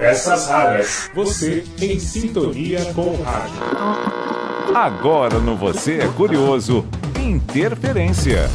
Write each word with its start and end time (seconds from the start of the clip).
Peças 0.00 0.48
raras. 0.48 1.10
Você 1.14 1.62
em 1.78 2.00
sintonia 2.00 2.82
com 2.94 3.02
o 3.02 3.22
rádio. 3.22 4.74
Agora 4.74 5.38
no 5.38 5.54
Você 5.58 5.98
é 5.98 6.08
Curioso, 6.08 6.86
Interferência. 7.20 8.48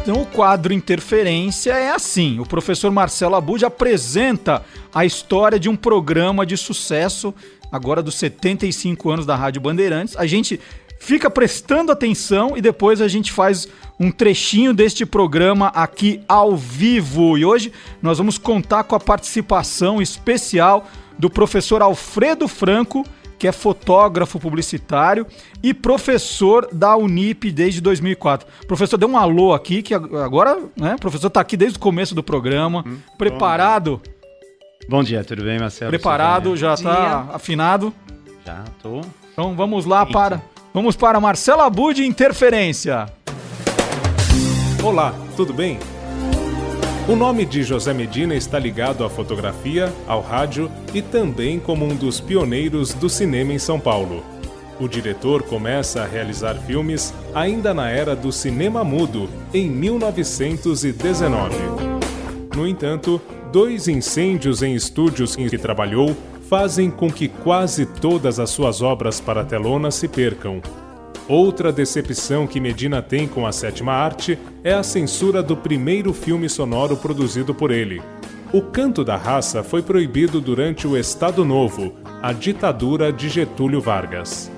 Então, 0.00 0.22
o 0.22 0.26
quadro 0.26 0.72
Interferência 0.72 1.72
é 1.72 1.90
assim: 1.90 2.38
o 2.38 2.46
professor 2.46 2.92
Marcelo 2.92 3.34
Abud 3.34 3.64
apresenta 3.64 4.64
a 4.94 5.04
história 5.04 5.58
de 5.58 5.68
um 5.68 5.74
programa 5.74 6.46
de 6.46 6.56
sucesso, 6.56 7.34
agora 7.72 8.00
dos 8.00 8.14
75 8.14 9.10
anos 9.10 9.26
da 9.26 9.34
Rádio 9.34 9.60
Bandeirantes. 9.60 10.16
A 10.16 10.26
gente 10.26 10.60
fica 11.02 11.28
prestando 11.28 11.90
atenção 11.90 12.56
e 12.56 12.60
depois 12.60 13.00
a 13.00 13.08
gente 13.08 13.32
faz 13.32 13.66
um 14.02 14.10
trechinho 14.10 14.74
deste 14.74 15.06
programa 15.06 15.68
aqui 15.68 16.20
ao 16.28 16.56
vivo. 16.56 17.38
E 17.38 17.44
hoje 17.44 17.72
nós 18.02 18.18
vamos 18.18 18.36
contar 18.36 18.82
com 18.82 18.96
a 18.96 19.00
participação 19.00 20.02
especial 20.02 20.88
do 21.16 21.30
professor 21.30 21.80
Alfredo 21.80 22.48
Franco 22.48 23.04
que 23.38 23.48
é 23.48 23.52
fotógrafo 23.52 24.38
publicitário 24.38 25.26
e 25.60 25.74
professor 25.74 26.68
da 26.72 26.96
Unip 26.96 27.50
desde 27.50 27.80
2004. 27.80 28.46
Professor, 28.68 28.96
dê 28.96 29.04
um 29.04 29.16
alô 29.16 29.52
aqui, 29.52 29.82
que 29.82 29.92
agora, 29.92 30.60
né, 30.76 30.94
o 30.94 31.00
professor 31.00 31.26
está 31.26 31.40
aqui 31.40 31.56
desde 31.56 31.76
o 31.76 31.80
começo 31.80 32.14
do 32.14 32.22
programa. 32.22 32.84
Hum, 32.86 32.98
preparado? 33.18 34.00
Bom 34.88 35.02
dia, 35.02 35.24
tudo 35.24 35.42
bem, 35.42 35.58
Marcelo? 35.58 35.90
Preparado, 35.90 36.56
já 36.56 36.74
está 36.74 37.30
afinado? 37.32 37.92
Já 38.46 38.62
tô. 38.80 39.00
Então 39.32 39.56
vamos 39.56 39.86
lá 39.86 40.02
Eita. 40.02 40.12
para 40.12 40.42
vamos 40.72 40.94
para 40.94 41.18
Marcelo 41.18 41.62
Abud 41.62 42.00
Interferência. 42.00 43.08
Olá, 44.82 45.14
tudo 45.36 45.52
bem? 45.52 45.78
O 47.08 47.14
nome 47.14 47.46
de 47.46 47.62
José 47.62 47.94
Medina 47.94 48.34
está 48.34 48.58
ligado 48.58 49.04
à 49.04 49.08
fotografia, 49.08 49.92
ao 50.08 50.20
rádio 50.20 50.68
e 50.92 51.00
também 51.00 51.60
como 51.60 51.84
um 51.84 51.94
dos 51.94 52.18
pioneiros 52.18 52.92
do 52.92 53.08
cinema 53.08 53.52
em 53.52 53.60
São 53.60 53.78
Paulo. 53.78 54.24
O 54.80 54.88
diretor 54.88 55.44
começa 55.44 56.02
a 56.02 56.04
realizar 56.04 56.56
filmes 56.56 57.14
ainda 57.32 57.72
na 57.72 57.90
era 57.90 58.16
do 58.16 58.32
cinema 58.32 58.82
mudo, 58.82 59.30
em 59.54 59.70
1919. 59.70 61.54
No 62.56 62.66
entanto, 62.66 63.22
dois 63.52 63.86
incêndios 63.86 64.64
em 64.64 64.74
estúdios 64.74 65.38
em 65.38 65.48
que 65.48 65.58
trabalhou 65.58 66.16
fazem 66.50 66.90
com 66.90 67.08
que 67.08 67.28
quase 67.28 67.86
todas 67.86 68.40
as 68.40 68.50
suas 68.50 68.82
obras 68.82 69.20
para 69.20 69.44
telona 69.44 69.92
se 69.92 70.08
percam. 70.08 70.60
Outra 71.28 71.72
decepção 71.72 72.46
que 72.46 72.58
Medina 72.58 73.00
tem 73.00 73.28
com 73.28 73.46
a 73.46 73.52
sétima 73.52 73.92
arte 73.92 74.38
é 74.64 74.74
a 74.74 74.82
censura 74.82 75.42
do 75.42 75.56
primeiro 75.56 76.12
filme 76.12 76.48
sonoro 76.48 76.96
produzido 76.96 77.54
por 77.54 77.70
ele. 77.70 78.02
O 78.52 78.60
Canto 78.60 79.04
da 79.04 79.16
Raça 79.16 79.62
foi 79.62 79.82
proibido 79.82 80.40
durante 80.40 80.86
o 80.86 80.96
Estado 80.96 81.44
Novo, 81.44 81.94
a 82.20 82.32
ditadura 82.32 83.12
de 83.12 83.28
Getúlio 83.28 83.80
Vargas. 83.80 84.50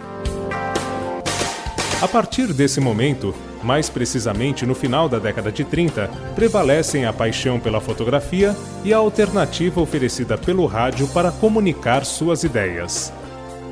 A 2.00 2.08
partir 2.08 2.52
desse 2.52 2.80
momento, 2.80 3.34
mais 3.62 3.88
precisamente 3.88 4.66
no 4.66 4.74
final 4.74 5.08
da 5.08 5.18
década 5.18 5.52
de 5.52 5.64
30, 5.64 6.08
prevalecem 6.34 7.06
a 7.06 7.12
paixão 7.12 7.60
pela 7.60 7.80
fotografia 7.80 8.56
e 8.84 8.92
a 8.92 8.96
alternativa 8.96 9.80
oferecida 9.80 10.36
pelo 10.36 10.66
rádio 10.66 11.06
para 11.08 11.30
comunicar 11.30 12.04
suas 12.04 12.42
ideias. 12.42 13.12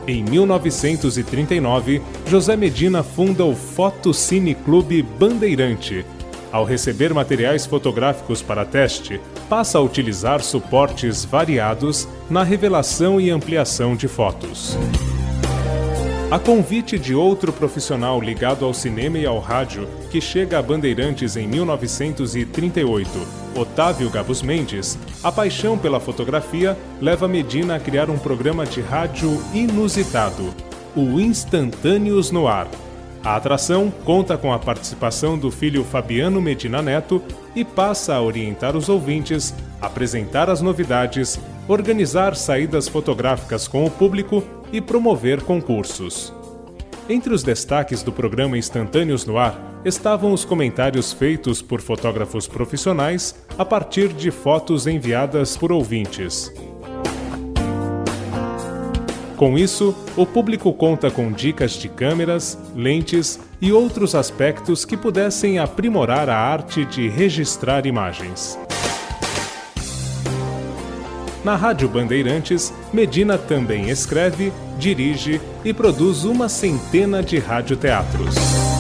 Em 0.07 0.25
1939, 0.25 2.03
José 2.27 2.57
Medina 2.57 3.05
funda 3.05 3.45
o 3.45 3.55
Fotocine 3.55 4.53
Clube 4.53 5.01
Bandeirante. 5.01 6.05
Ao 6.51 6.65
receber 6.65 7.15
materiais 7.15 7.65
fotográficos 7.65 8.43
para 8.43 8.65
teste, 8.65 9.21
passa 9.49 9.79
a 9.79 9.81
utilizar 9.81 10.43
suportes 10.43 11.25
variados 11.25 12.09
na 12.29 12.43
revelação 12.43 13.21
e 13.21 13.31
ampliação 13.31 13.95
de 13.95 14.09
fotos. 14.09 14.77
A 16.33 16.39
convite 16.39 16.99
de 16.99 17.15
outro 17.15 17.53
profissional 17.53 18.21
ligado 18.21 18.65
ao 18.65 18.75
cinema 18.75 19.19
e 19.19 19.27
ao 19.27 19.39
rádio, 19.39 19.87
que 20.11 20.21
chega 20.21 20.59
a 20.59 20.63
Bandeirantes 20.63 21.37
em 21.37 21.47
1938, 21.47 23.42
Otávio 23.55 24.09
Gabus 24.09 24.41
Mendes, 24.41 24.99
a 25.23 25.31
paixão 25.31 25.77
pela 25.77 26.01
fotografia 26.01 26.77
leva 27.01 27.29
Medina 27.29 27.77
a 27.77 27.81
criar 27.81 28.09
um 28.09 28.19
programa 28.19 28.65
de 28.65 28.81
rádio 28.81 29.43
inusitado, 29.53 30.55
o 30.97 31.21
Instantâneos 31.21 32.31
no 32.31 32.49
Ar. 32.49 32.67
A 33.23 33.37
atração 33.37 33.93
conta 34.05 34.37
com 34.37 34.53
a 34.53 34.59
participação 34.59 35.39
do 35.39 35.51
filho 35.51 35.85
Fabiano 35.85 36.41
Medina 36.41 36.83
Neto 36.83 37.23
e 37.55 37.65
passa 37.65 38.15
a 38.15 38.23
orientar 38.23 38.77
os 38.77 38.89
ouvintes, 38.89 39.55
apresentar 39.81 40.51
as 40.51 40.61
novidades, 40.61 41.39
organizar 41.69 42.35
saídas 42.35 42.89
fotográficas 42.89 43.69
com 43.69 43.85
o 43.85 43.91
público 43.91 44.43
e 44.73 44.81
promover 44.81 45.43
concursos. 45.43 46.33
Entre 47.09 47.33
os 47.33 47.43
destaques 47.43 48.03
do 48.03 48.11
programa 48.11 48.57
Instantâneos 48.57 49.25
no 49.25 49.39
Ar 49.39 49.72
estavam 49.85 50.33
os 50.33 50.45
comentários 50.45 51.13
feitos 51.13 51.61
por 51.61 51.81
fotógrafos 51.81 52.47
profissionais 52.47 53.35
a 53.59 53.65
partir 53.65 54.09
de 54.09 54.31
fotos 54.31 54.87
enviadas 54.87 55.57
por 55.57 55.73
ouvintes. 55.73 56.53
Com 59.37 59.59
isso, 59.59 59.93
o 60.17 60.25
público 60.25 60.73
conta 60.73 61.11
com 61.11 61.33
dicas 61.33 61.73
de 61.73 61.89
câmeras, 61.89 62.57
lentes 62.77 63.41
e 63.61 63.73
outros 63.73 64.15
aspectos 64.15 64.85
que 64.85 64.97
pudessem 64.97 65.59
aprimorar 65.59 66.31
a 66.31 66.37
arte 66.37 66.85
de 66.85 67.09
registrar 67.09 67.85
imagens. 67.85 68.57
Na 71.45 71.57
Rádio 71.57 71.89
Bandeirantes, 71.89 72.73
Medina 72.93 73.37
também 73.37 73.91
escreve, 73.91 74.53
dirige 74.79 75.41
e 75.65 75.75
produz 75.75 76.23
uma 76.23 76.49
centena 76.49 77.21
de 77.21 77.41
radioteatros. 77.41 78.72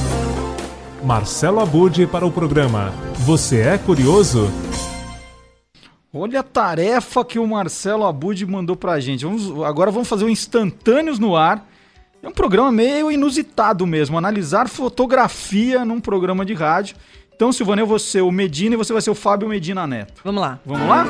Marcelo 1.04 1.58
Abude 1.58 2.06
para 2.06 2.24
o 2.24 2.30
programa 2.30 2.92
Você 3.18 3.60
é 3.60 3.76
Curioso? 3.76 4.48
Olha 6.14 6.40
a 6.40 6.42
tarefa 6.42 7.24
que 7.24 7.38
o 7.38 7.46
Marcelo 7.46 8.04
Abud 8.04 8.46
mandou 8.46 8.76
pra 8.76 9.00
gente. 9.00 9.24
Vamos, 9.24 9.64
agora 9.64 9.91
vamos 9.91 10.08
fazer 10.08 10.24
o 10.24 10.28
Instantâneos 10.28 11.18
no 11.18 11.34
Ar. 11.34 11.66
É 12.22 12.28
um 12.28 12.32
programa 12.32 12.70
meio 12.70 13.10
inusitado 13.10 13.86
mesmo, 13.86 14.16
analisar 14.16 14.68
fotografia 14.68 15.84
num 15.84 16.00
programa 16.00 16.44
de 16.44 16.54
rádio. 16.54 16.96
Então, 17.34 17.50
Silvana, 17.50 17.82
eu 17.82 17.86
vou 17.86 17.98
ser 17.98 18.20
o 18.20 18.30
Medina 18.30 18.74
e 18.74 18.78
você 18.78 18.92
vai 18.92 19.02
ser 19.02 19.10
o 19.10 19.14
Fábio 19.14 19.48
Medina 19.48 19.86
Neto. 19.86 20.20
Vamos 20.22 20.41
lá. 20.41 20.60
Vamos 20.64 20.86
lá? 20.86 21.06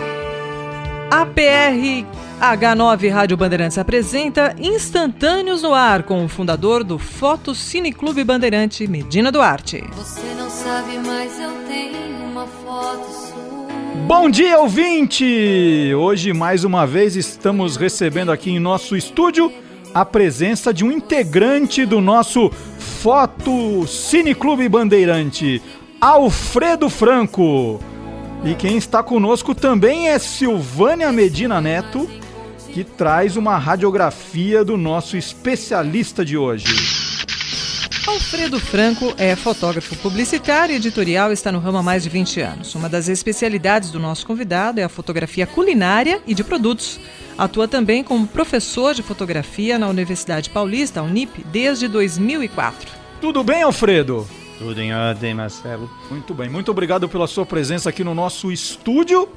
APR 1.13 2.07
H9 2.41 3.13
Rádio 3.13 3.37
Bandeirantes 3.37 3.77
apresenta 3.77 4.57
Instantâneos 4.59 5.61
no 5.61 5.75
Ar 5.75 6.05
com 6.05 6.25
o 6.25 6.29
fundador 6.29 6.83
do 6.83 6.99
Foto 6.99 7.55
Cine 7.55 7.93
Clube 7.93 8.25
Bandeirante, 8.25 8.87
Medina 8.87 9.31
Duarte. 9.31 9.85
Você 9.95 10.23
não 10.39 10.49
sabe, 10.49 10.97
mas 11.05 11.39
eu 11.39 11.51
tenho 11.69 12.31
uma 12.31 12.47
foto 12.47 13.05
sua. 13.05 13.67
Bom 14.07 14.31
dia, 14.31 14.59
ouvinte! 14.59 15.93
Hoje, 15.95 16.33
mais 16.33 16.65
uma 16.65 16.87
vez, 16.87 17.15
estamos 17.15 17.77
recebendo 17.77 18.33
aqui 18.33 18.51
em 18.51 18.59
nosso 18.59 18.97
estúdio 18.97 19.53
a 19.93 20.07
presença 20.07 20.73
de 20.73 20.83
um 20.83 20.91
integrante 20.91 21.85
do 21.85 22.01
nosso 22.01 22.49
Foto 22.79 23.87
Cine 23.87 24.35
Clube 24.35 24.67
Bandeirante, 24.67 25.61
Alfredo 26.01 26.89
Franco. 26.89 27.79
E 28.45 28.57
quem 28.57 28.77
está 28.77 29.05
conosco 29.05 29.55
também 29.55 30.09
é 30.09 30.19
Silvânia 30.19 31.13
Medina 31.13 31.61
Neto, 31.61 32.11
que 32.75 32.83
traz 32.83 33.37
uma 33.37 33.57
radiografia 33.57 34.65
do 34.65 34.77
nosso 34.77 35.17
especialista 35.17 36.25
de 36.25 36.37
hoje. 36.37 36.67
Alfredo 38.05 38.59
Franco 38.59 39.15
é 39.17 39.37
fotógrafo 39.37 39.95
publicitário 39.99 40.73
e 40.73 40.77
editorial 40.77 41.31
e 41.31 41.35
está 41.35 41.53
no 41.53 41.61
ramo 41.61 41.79
há 41.79 41.83
mais 41.85 42.03
de 42.03 42.09
20 42.09 42.41
anos. 42.41 42.75
Uma 42.75 42.89
das 42.89 43.09
especialidades 43.09 43.93
do 43.93 44.01
nosso 44.01 44.27
convidado 44.27 44.81
é 44.81 44.83
a 44.83 44.89
fotografia 44.89 45.47
culinária 45.47 46.21
e 46.27 46.35
de 46.35 46.43
produtos. 46.43 46.99
Atua 47.39 47.69
também 47.69 48.03
como 48.03 48.27
professor 48.27 48.93
de 48.93 49.05
fotografia 49.05 49.79
na 49.79 49.87
Universidade 49.87 50.51
Paulista, 50.51 51.01
Unip, 51.01 51.45
desde 51.53 51.87
2004. 51.87 52.91
Tudo 53.21 53.45
bem, 53.45 53.63
Alfredo? 53.63 54.27
Tudo 54.63 54.81
em 54.81 54.95
ordem, 54.95 55.35
Marcelo. 55.35 55.91
Muito 56.09 56.33
bem, 56.33 56.49
muito 56.49 56.71
obrigado 56.71 57.09
pela 57.09 57.27
sua 57.27 57.45
presença 57.45 57.91
aqui 57.91 58.05
no 58.05 58.15
nosso 58.15 58.53
estúdio. 58.53 59.29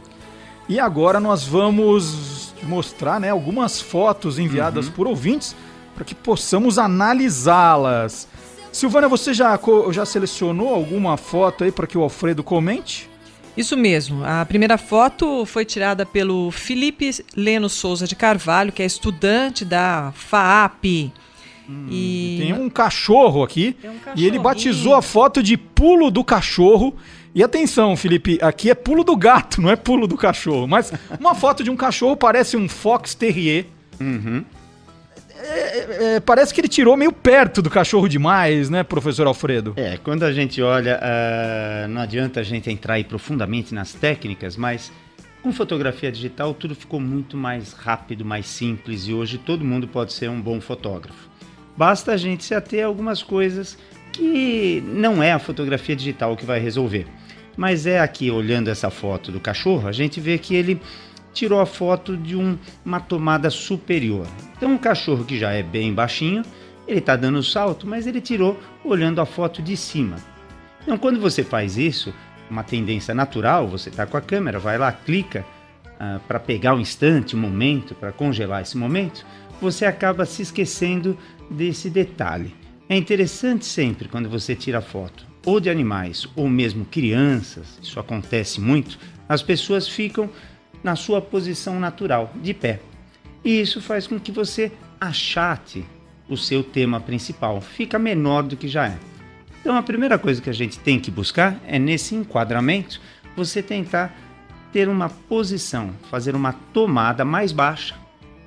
E 0.69 0.79
agora 0.79 1.19
nós 1.19 1.43
vamos 1.43 2.53
mostrar 2.61 3.19
né, 3.19 3.31
algumas 3.31 3.81
fotos 3.81 4.37
enviadas 4.37 4.85
uhum. 4.85 4.91
por 4.91 5.07
ouvintes 5.07 5.55
para 5.95 6.05
que 6.05 6.13
possamos 6.13 6.77
analisá-las. 6.77 8.27
Silvana, 8.71 9.07
você 9.07 9.33
já, 9.33 9.59
já 9.91 10.05
selecionou 10.05 10.71
alguma 10.71 11.17
foto 11.17 11.63
aí 11.63 11.71
para 11.71 11.87
que 11.87 11.97
o 11.97 12.03
Alfredo 12.03 12.43
comente? 12.43 13.09
Isso 13.57 13.75
mesmo. 13.75 14.23
A 14.23 14.45
primeira 14.45 14.77
foto 14.77 15.43
foi 15.47 15.65
tirada 15.65 16.05
pelo 16.05 16.51
Felipe 16.51 17.09
Leno 17.35 17.67
Souza 17.67 18.05
de 18.05 18.15
Carvalho, 18.15 18.71
que 18.71 18.83
é 18.83 18.85
estudante 18.85 19.65
da 19.65 20.13
FAAP 20.15 21.11
e 21.89 22.37
Tem 22.39 22.53
um 22.53 22.69
cachorro 22.69 23.43
aqui 23.43 23.75
um 23.83 23.95
e 24.15 24.25
ele 24.25 24.39
batizou 24.39 24.93
a 24.93 25.01
foto 25.01 25.41
de 25.41 25.57
pulo 25.57 26.11
do 26.11 26.23
cachorro. 26.23 26.95
E 27.33 27.43
atenção, 27.43 27.97
Felipe, 27.97 28.39
aqui 28.41 28.69
é 28.69 28.75
pulo 28.75 29.03
do 29.03 29.15
gato, 29.15 29.59
não 29.61 29.69
é 29.69 29.75
pulo 29.75 30.07
do 30.07 30.15
cachorro. 30.15 30.67
Mas 30.67 30.93
uma 31.19 31.35
foto 31.35 31.63
de 31.63 31.69
um 31.69 31.75
cachorro 31.75 32.15
parece 32.15 32.55
um 32.55 32.69
Fox 32.69 33.13
Terrier. 33.13 33.65
É, 35.37 36.15
é, 36.15 36.19
parece 36.19 36.53
que 36.53 36.61
ele 36.61 36.67
tirou 36.67 36.95
meio 36.95 37.11
perto 37.11 37.61
do 37.61 37.69
cachorro 37.69 38.07
demais, 38.07 38.69
né, 38.69 38.83
professor 38.83 39.27
Alfredo? 39.27 39.73
É, 39.75 39.97
quando 39.97 40.23
a 40.23 40.31
gente 40.31 40.61
olha, 40.61 40.99
ah, 41.01 41.87
não 41.87 42.01
adianta 42.01 42.39
a 42.39 42.43
gente 42.43 42.71
entrar 42.71 42.95
aí 42.95 43.03
profundamente 43.03 43.73
nas 43.73 43.93
técnicas, 43.93 44.55
mas 44.57 44.91
com 45.43 45.51
fotografia 45.51 46.11
digital 46.11 46.53
tudo 46.53 46.73
ficou 46.73 46.99
muito 46.99 47.37
mais 47.37 47.73
rápido, 47.73 48.25
mais 48.25 48.47
simples 48.47 49.07
e 49.07 49.13
hoje 49.13 49.37
todo 49.37 49.63
mundo 49.63 49.87
pode 49.87 50.13
ser 50.13 50.29
um 50.29 50.41
bom 50.41 50.59
fotógrafo. 50.59 51.29
Basta 51.77 52.13
a 52.13 52.17
gente 52.17 52.43
se 52.43 52.53
ater 52.53 52.83
a 52.83 52.87
algumas 52.87 53.21
coisas 53.21 53.77
que 54.11 54.81
não 54.87 55.21
é 55.21 55.33
a 55.33 55.39
fotografia 55.39 55.95
digital 55.95 56.37
que 56.37 56.45
vai 56.45 56.59
resolver. 56.59 57.05
Mas 57.57 57.85
é 57.85 57.99
aqui, 57.99 58.31
olhando 58.31 58.69
essa 58.69 58.89
foto 58.89 59.31
do 59.31 59.39
cachorro, 59.39 59.87
a 59.87 59.91
gente 59.91 60.19
vê 60.19 60.37
que 60.37 60.55
ele 60.55 60.81
tirou 61.33 61.59
a 61.59 61.65
foto 61.65 62.15
de 62.15 62.35
um- 62.35 62.57
uma 62.85 62.99
tomada 62.99 63.49
superior. 63.49 64.25
Então, 64.55 64.71
um 64.71 64.77
cachorro 64.77 65.25
que 65.25 65.37
já 65.37 65.51
é 65.51 65.61
bem 65.61 65.93
baixinho, 65.93 66.43
ele 66.87 66.99
está 66.99 67.15
dando 67.15 67.43
salto, 67.43 67.85
mas 67.85 68.07
ele 68.07 68.21
tirou 68.21 68.59
olhando 68.83 69.19
a 69.19 69.25
foto 69.25 69.61
de 69.61 69.75
cima. 69.75 70.15
Então, 70.83 70.97
quando 70.97 71.19
você 71.19 71.43
faz 71.43 71.77
isso, 71.77 72.13
uma 72.49 72.63
tendência 72.63 73.13
natural, 73.13 73.67
você 73.67 73.89
está 73.89 74.05
com 74.05 74.15
a 74.15 74.21
câmera, 74.21 74.59
vai 74.59 74.77
lá, 74.77 74.91
clica 74.91 75.45
para 76.27 76.39
pegar 76.39 76.75
o 76.75 76.79
instante, 76.79 77.35
o 77.35 77.37
momento, 77.37 77.95
para 77.95 78.11
congelar 78.11 78.61
esse 78.61 78.77
momento, 78.77 79.25
você 79.61 79.85
acaba 79.85 80.25
se 80.25 80.41
esquecendo 80.41 81.17
desse 81.49 81.89
detalhe. 81.89 82.53
É 82.87 82.95
interessante 82.95 83.65
sempre 83.65 84.07
quando 84.07 84.29
você 84.29 84.55
tira 84.55 84.81
foto, 84.81 85.25
ou 85.45 85.59
de 85.59 85.69
animais, 85.69 86.27
ou 86.35 86.47
mesmo 86.47 86.85
crianças, 86.85 87.79
isso 87.81 87.99
acontece 87.99 88.61
muito, 88.61 88.99
as 89.27 89.41
pessoas 89.41 89.87
ficam 89.87 90.29
na 90.83 90.95
sua 90.95 91.21
posição 91.21 91.79
natural, 91.79 92.31
de 92.35 92.53
pé. 92.53 92.79
E 93.43 93.59
isso 93.59 93.81
faz 93.81 94.05
com 94.05 94.19
que 94.19 94.31
você 94.31 94.71
achate 94.99 95.85
o 96.29 96.37
seu 96.37 96.63
tema 96.63 96.99
principal, 96.99 97.61
fica 97.61 97.97
menor 97.97 98.43
do 98.43 98.57
que 98.57 98.67
já 98.67 98.87
é. 98.87 98.97
Então 99.61 99.75
a 99.75 99.83
primeira 99.83 100.19
coisa 100.19 100.41
que 100.41 100.49
a 100.49 100.53
gente 100.53 100.77
tem 100.79 100.99
que 100.99 101.09
buscar 101.09 101.59
é 101.65 101.79
nesse 101.79 102.13
enquadramento 102.13 103.01
você 103.35 103.63
tentar 103.63 104.15
ter 104.71 104.87
uma 104.87 105.09
posição, 105.09 105.91
fazer 106.11 106.35
uma 106.35 106.53
tomada 106.53 107.25
mais 107.25 107.51
baixa, 107.51 107.95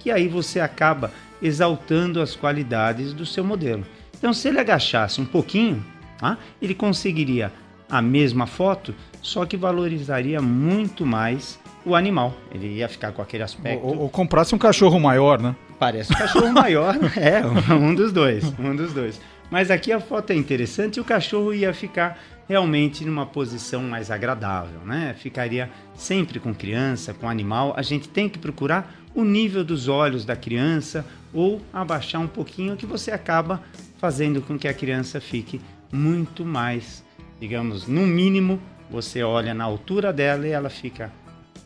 que 0.09 0.13
aí 0.13 0.27
você 0.27 0.59
acaba 0.59 1.13
exaltando 1.43 2.23
as 2.23 2.35
qualidades 2.35 3.13
do 3.13 3.27
seu 3.27 3.45
modelo. 3.45 3.85
Então 4.17 4.33
se 4.33 4.49
ele 4.49 4.59
agachasse 4.59 5.21
um 5.21 5.27
pouquinho, 5.27 5.85
tá? 6.17 6.39
ele 6.63 6.75
conseguiria 6.75 7.53
a 7.91 8.01
mesma 8.01 8.47
foto, 8.47 8.95
só 9.21 9.45
que 9.45 9.55
valorizaria 9.55 10.41
muito 10.41 11.05
mais 11.05 11.61
o 11.85 11.95
animal. 11.95 12.35
Ele 12.51 12.69
ia 12.69 12.89
ficar 12.89 13.13
com 13.13 13.21
aquele 13.21 13.43
aspecto 13.43 13.87
Ou, 13.87 13.99
ou 13.99 14.09
comprasse 14.09 14.55
um 14.55 14.59
cachorro 14.59 14.99
maior, 14.99 15.39
né? 15.39 15.55
Parece 15.79 16.11
um 16.11 16.17
cachorro 16.17 16.53
maior, 16.55 16.97
é, 17.15 17.45
um 17.75 17.95
dos 17.95 18.11
dois, 18.11 18.51
um 18.59 18.75
dos 18.75 18.95
dois. 18.95 19.21
Mas 19.51 19.71
aqui 19.71 19.93
a 19.93 20.01
foto 20.01 20.33
é 20.33 20.37
interessante 20.37 20.97
e 20.97 21.01
o 21.01 21.05
cachorro 21.05 21.53
ia 21.53 21.75
ficar 21.75 22.19
realmente 22.49 23.05
numa 23.05 23.27
posição 23.27 23.83
mais 23.83 24.11
agradável, 24.11 24.81
né? 24.87 25.15
Ficaria 25.19 25.69
sempre 25.95 26.41
com 26.41 26.55
criança, 26.55 27.13
com 27.13 27.29
animal. 27.29 27.75
A 27.77 27.83
gente 27.83 28.09
tem 28.09 28.27
que 28.27 28.39
procurar 28.39 28.98
o 29.15 29.25
nível 29.25 29.65
dos 29.65 29.89
olhos 29.89 30.25
da 30.25 30.37
criança 30.37 31.05
ou 31.33 31.61
abaixar 31.73 32.21
um 32.21 32.27
pouquinho 32.27 32.77
que 32.77 32.87
você 32.87 33.11
acaba 33.11 33.63
fazendo 33.99 34.41
com 34.41 34.59
que 34.59 34.69
a 34.69 34.75
criança 34.75 35.21
fique 35.21 35.61
muito 35.93 36.45
mais, 36.45 37.05
digamos, 37.41 37.87
no 37.87 38.07
mínimo, 38.07 38.61
você 38.91 39.23
olha 39.23 39.53
na 39.55 39.65
altura 39.65 40.13
dela 40.13 40.47
e 40.47 40.51
ela 40.51 40.71
fica 40.71 41.13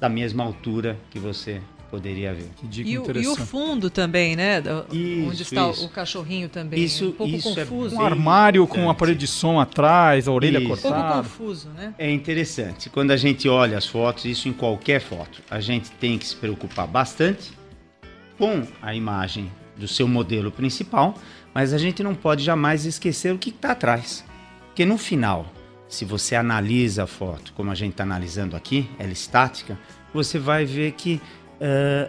da 0.00 0.08
mesma 0.08 0.42
altura 0.42 0.98
que 1.10 1.18
você 1.18 1.60
poderia 1.92 2.32
ver. 2.32 2.48
Que 2.56 2.66
dica 2.66 2.88
E 2.88 2.98
o, 2.98 3.18
e 3.20 3.28
o 3.28 3.36
fundo 3.36 3.90
também, 3.90 4.34
né? 4.34 4.62
Isso, 4.90 5.28
onde 5.28 5.42
está 5.42 5.68
isso. 5.68 5.84
o 5.84 5.88
cachorrinho 5.90 6.48
também. 6.48 6.82
Isso- 6.82 7.04
é 7.04 7.08
um 7.08 7.12
pouco 7.12 7.34
isso 7.34 7.60
é 7.60 7.66
confuso. 7.66 7.94
Um 7.94 7.98
bem 7.98 8.06
armário 8.06 8.66
com 8.66 8.80
um 8.80 8.88
aparelho 8.88 9.18
de 9.18 9.26
som 9.26 9.60
atrás, 9.60 10.26
a 10.26 10.32
orelha 10.32 10.56
Isso. 10.56 10.64
um 10.64 10.68
pouco 10.70 10.82
cortada. 10.82 11.16
confuso, 11.22 11.68
né? 11.76 11.92
É 11.98 12.10
interessante. 12.10 12.88
Quando 12.88 13.10
a 13.10 13.16
gente 13.18 13.46
olha 13.46 13.76
as 13.76 13.86
fotos, 13.86 14.24
isso 14.24 14.48
em 14.48 14.54
qualquer 14.54 15.02
foto, 15.02 15.42
a 15.50 15.60
gente 15.60 15.90
tem 15.90 16.16
que 16.16 16.26
se 16.26 16.34
preocupar 16.34 16.86
bastante 16.86 17.52
com 18.38 18.66
a 18.80 18.94
imagem 18.94 19.52
do 19.76 19.86
seu 19.86 20.08
modelo 20.08 20.50
principal, 20.50 21.14
mas 21.52 21.74
a 21.74 21.78
gente 21.78 22.02
não 22.02 22.14
pode 22.14 22.42
jamais 22.42 22.86
esquecer 22.86 23.34
o 23.34 23.38
que 23.38 23.50
está 23.50 23.72
atrás. 23.72 24.24
Porque 24.68 24.86
no 24.86 24.96
final, 24.96 25.52
se 25.88 26.06
você 26.06 26.34
analisa 26.34 27.04
a 27.04 27.06
foto, 27.06 27.52
como 27.52 27.70
a 27.70 27.74
gente 27.74 27.90
está 27.90 28.02
analisando 28.04 28.56
aqui, 28.56 28.88
ela 28.98 29.10
é 29.10 29.12
estática, 29.12 29.78
você 30.14 30.38
vai 30.38 30.64
ver 30.64 30.92
que 30.92 31.20
eh, 31.64 32.08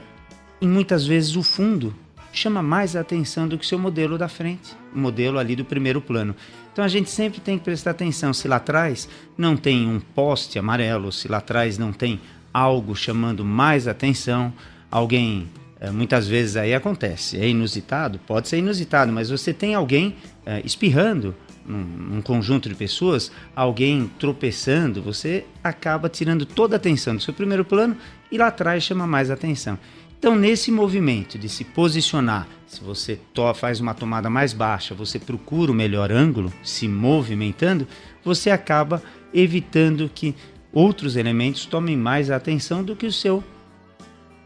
e 0.59 0.65
muitas 0.65 1.05
vezes 1.05 1.35
o 1.35 1.43
fundo 1.43 1.93
chama 2.31 2.63
mais 2.63 2.95
atenção 2.95 3.47
do 3.47 3.55
que 3.55 3.63
o 3.63 3.67
seu 3.67 3.77
modelo 3.77 4.17
da 4.17 4.27
frente, 4.27 4.75
o 4.95 4.97
modelo 4.97 5.37
ali 5.37 5.55
do 5.55 5.63
primeiro 5.63 6.01
plano. 6.01 6.35
Então 6.71 6.83
a 6.83 6.87
gente 6.87 7.11
sempre 7.11 7.39
tem 7.39 7.59
que 7.59 7.63
prestar 7.63 7.91
atenção 7.91 8.33
se 8.33 8.47
lá 8.47 8.55
atrás 8.55 9.07
não 9.37 9.55
tem 9.55 9.87
um 9.87 9.99
poste 9.99 10.57
amarelo, 10.57 11.11
se 11.11 11.27
lá 11.27 11.37
atrás 11.37 11.77
não 11.77 11.93
tem 11.93 12.19
algo 12.51 12.95
chamando 12.95 13.45
mais 13.45 13.87
atenção, 13.87 14.51
alguém 14.89 15.47
eh, 15.79 15.91
muitas 15.91 16.27
vezes 16.27 16.55
aí 16.55 16.73
acontece, 16.73 17.37
é 17.37 17.47
inusitado, 17.47 18.19
pode 18.25 18.47
ser 18.47 18.57
inusitado, 18.57 19.11
mas 19.11 19.29
você 19.29 19.53
tem 19.53 19.75
alguém 19.75 20.15
eh, 20.47 20.63
espirrando 20.65 21.35
num, 21.63 21.83
num 21.83 22.21
conjunto 22.21 22.67
de 22.67 22.75
pessoas, 22.75 23.31
alguém 23.55 24.09
tropeçando, 24.17 25.01
você 25.01 25.45
acaba 25.63 26.09
tirando 26.09 26.45
toda 26.45 26.75
a 26.75 26.77
atenção 26.77 27.15
do 27.15 27.21
seu 27.21 27.33
primeiro 27.33 27.63
plano 27.63 27.95
e 28.33 28.37
lá 28.37 28.47
atrás 28.47 28.83
chama 28.83 29.05
mais 29.05 29.29
atenção. 29.29 29.77
Então, 30.17 30.35
nesse 30.35 30.71
movimento 30.71 31.37
de 31.37 31.47
se 31.47 31.63
posicionar, 31.63 32.47
se 32.65 32.81
você 32.81 33.19
faz 33.53 33.79
uma 33.79 33.93
tomada 33.93 34.27
mais 34.27 34.53
baixa, 34.53 34.95
você 34.95 35.19
procura 35.19 35.71
o 35.71 35.75
melhor 35.75 36.11
ângulo, 36.11 36.51
se 36.63 36.87
movimentando, 36.87 37.87
você 38.23 38.49
acaba 38.49 39.03
evitando 39.31 40.09
que 40.13 40.33
outros 40.71 41.15
elementos 41.15 41.67
tomem 41.67 41.95
mais 41.95 42.31
atenção 42.31 42.83
do 42.83 42.95
que 42.95 43.05
o 43.05 43.11
seu 43.11 43.43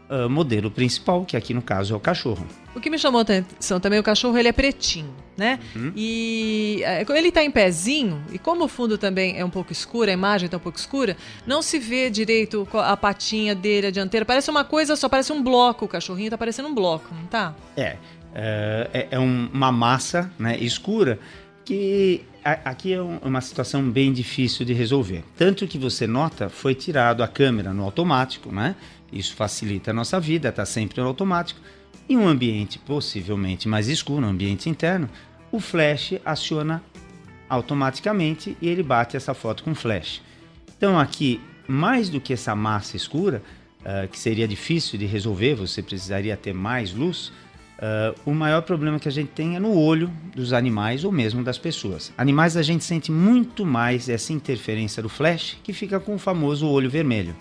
ah, 0.08 0.28
modelo 0.28 0.70
principal, 0.70 1.24
que 1.24 1.36
aqui 1.36 1.52
no 1.54 1.62
caso 1.62 1.94
é 1.94 1.96
o 1.96 2.00
cachorro. 2.00 2.46
O 2.74 2.80
que 2.80 2.88
me 2.90 2.98
chamou 2.98 3.18
a 3.18 3.22
atenção 3.22 3.80
também, 3.80 3.98
o 3.98 4.02
cachorro 4.02 4.38
ele 4.38 4.48
é 4.48 4.52
pretinho, 4.52 5.12
né? 5.36 5.58
Uhum. 5.74 5.92
E 5.96 6.80
é, 6.84 7.04
ele 7.16 7.32
tá 7.32 7.42
em 7.42 7.50
pezinho, 7.50 8.22
e 8.32 8.38
como 8.38 8.64
o 8.64 8.68
fundo 8.68 8.96
também 8.96 9.36
é 9.38 9.44
um 9.44 9.50
pouco 9.50 9.72
escuro, 9.72 10.08
a 10.10 10.12
imagem 10.12 10.48
tá 10.48 10.56
um 10.56 10.60
pouco 10.60 10.78
escura, 10.78 11.16
não 11.46 11.60
se 11.60 11.78
vê 11.78 12.08
direito 12.08 12.66
a 12.74 12.96
patinha 12.96 13.54
dele, 13.54 13.88
a 13.88 13.90
dianteira. 13.90 14.24
Parece 14.24 14.50
uma 14.50 14.64
coisa 14.64 14.94
só, 14.96 15.08
parece 15.08 15.32
um 15.32 15.42
bloco. 15.42 15.84
O 15.86 15.88
cachorrinho 15.88 16.30
tá 16.30 16.38
parecendo 16.38 16.68
um 16.68 16.74
bloco, 16.74 17.12
não 17.14 17.26
tá? 17.26 17.54
É, 17.76 17.96
é, 18.34 18.90
é- 18.92 19.08
é 19.12 19.18
um- 19.18 19.48
uma 19.52 19.72
massa 19.72 20.30
né, 20.38 20.56
escura 20.58 21.18
que 21.64 22.22
aqui 22.64 22.92
é 22.94 23.02
um- 23.02 23.18
uma 23.18 23.40
situação 23.40 23.82
bem 23.90 24.12
difícil 24.12 24.64
de 24.64 24.72
resolver. 24.72 25.22
Tanto 25.36 25.66
que 25.66 25.76
você 25.76 26.06
nota, 26.06 26.48
foi 26.48 26.74
tirado 26.74 27.22
a 27.22 27.28
câmera 27.28 27.74
no 27.74 27.82
automático, 27.84 28.50
né? 28.50 28.74
Isso 29.12 29.34
facilita 29.34 29.90
a 29.90 29.94
nossa 29.94 30.20
vida, 30.20 30.48
está 30.48 30.66
sempre 30.66 31.00
no 31.00 31.06
automático. 31.06 31.60
Em 32.08 32.16
um 32.16 32.26
ambiente 32.26 32.78
possivelmente 32.78 33.68
mais 33.68 33.88
escuro, 33.88 34.24
um 34.24 34.30
ambiente 34.30 34.68
interno, 34.68 35.08
o 35.52 35.60
flash 35.60 36.14
aciona 36.24 36.82
automaticamente 37.48 38.56
e 38.60 38.68
ele 38.68 38.82
bate 38.82 39.16
essa 39.16 39.34
foto 39.34 39.64
com 39.64 39.74
flash. 39.74 40.22
Então 40.76 40.98
aqui, 40.98 41.40
mais 41.66 42.08
do 42.08 42.20
que 42.20 42.32
essa 42.32 42.54
massa 42.54 42.96
escura, 42.96 43.42
ah, 43.84 44.06
que 44.06 44.18
seria 44.18 44.46
difícil 44.46 44.98
de 44.98 45.06
resolver, 45.06 45.54
você 45.54 45.82
precisaria 45.82 46.36
ter 46.36 46.52
mais 46.52 46.92
luz, 46.92 47.32
ah, 47.78 48.14
o 48.26 48.32
maior 48.32 48.62
problema 48.62 48.98
que 48.98 49.08
a 49.08 49.12
gente 49.12 49.28
tem 49.28 49.56
é 49.56 49.60
no 49.60 49.74
olho 49.74 50.10
dos 50.34 50.52
animais 50.52 51.04
ou 51.04 51.12
mesmo 51.12 51.42
das 51.42 51.58
pessoas. 51.58 52.12
Animais 52.18 52.56
a 52.56 52.62
gente 52.62 52.84
sente 52.84 53.10
muito 53.10 53.64
mais 53.64 54.08
essa 54.08 54.32
interferência 54.32 55.02
do 55.02 55.08
flash, 55.08 55.56
que 55.62 55.72
fica 55.72 55.98
com 55.98 56.14
o 56.14 56.18
famoso 56.18 56.66
olho 56.68 56.90
vermelho. 56.90 57.34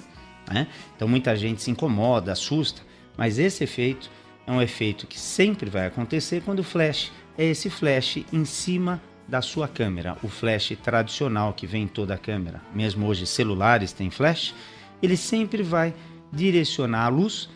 Né? 0.52 0.68
Então 0.96 1.08
muita 1.08 1.36
gente 1.36 1.62
se 1.62 1.72
incomoda, 1.72 2.32
assusta, 2.32 2.82
mas 3.18 3.40
esse 3.40 3.64
efeito 3.64 4.10
é 4.46 4.52
um 4.52 4.62
efeito 4.62 5.08
que 5.08 5.20
sempre 5.20 5.70
vai 5.70 5.88
acontecer 5.88 6.42
quando 6.44 6.60
o 6.60 6.64
flash 6.64 7.12
é 7.38 7.46
esse 7.46 7.70
flash 7.70 8.24
em 8.32 8.46
cima 8.46 9.02
da 9.28 9.42
sua 9.42 9.68
câmera, 9.68 10.18
o 10.24 10.28
flash 10.30 10.74
tradicional 10.82 11.54
que 11.54 11.68
vem 11.68 11.84
em 11.84 11.88
toda 11.88 12.14
a 12.14 12.18
câmera. 12.18 12.62
Mesmo 12.74 13.06
hoje 13.06 13.28
celulares 13.28 13.92
têm 13.92 14.10
flash, 14.10 14.56
ele 15.04 15.18
sempre 15.18 15.62
vai 15.62 15.94
direcionar 16.32 17.06
a 17.06 17.10
luz 17.10 17.50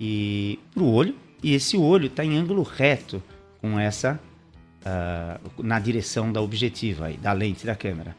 e 0.00 0.58
para 0.74 0.82
o 0.82 0.92
olho 0.92 1.14
e 1.42 1.54
esse 1.54 1.76
olho 1.76 2.06
está 2.06 2.24
em 2.24 2.36
ângulo 2.36 2.62
reto 2.62 3.22
com 3.60 3.78
essa 3.78 4.20
ah, 4.84 5.38
na 5.58 5.78
direção 5.78 6.32
da 6.32 6.40
objetiva 6.40 7.06
aí, 7.06 7.16
da 7.16 7.32
lente 7.32 7.64
da 7.64 7.76
câmera. 7.76 8.16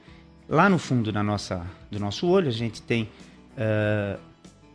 Lá 0.48 0.70
no 0.70 0.78
fundo 0.78 1.12
da 1.12 1.22
nossa, 1.22 1.66
do 1.92 2.00
nosso 2.00 2.28
olho 2.28 2.48
a 2.48 2.52
gente 2.52 2.82
tem 2.82 3.10
ah, 3.58 4.18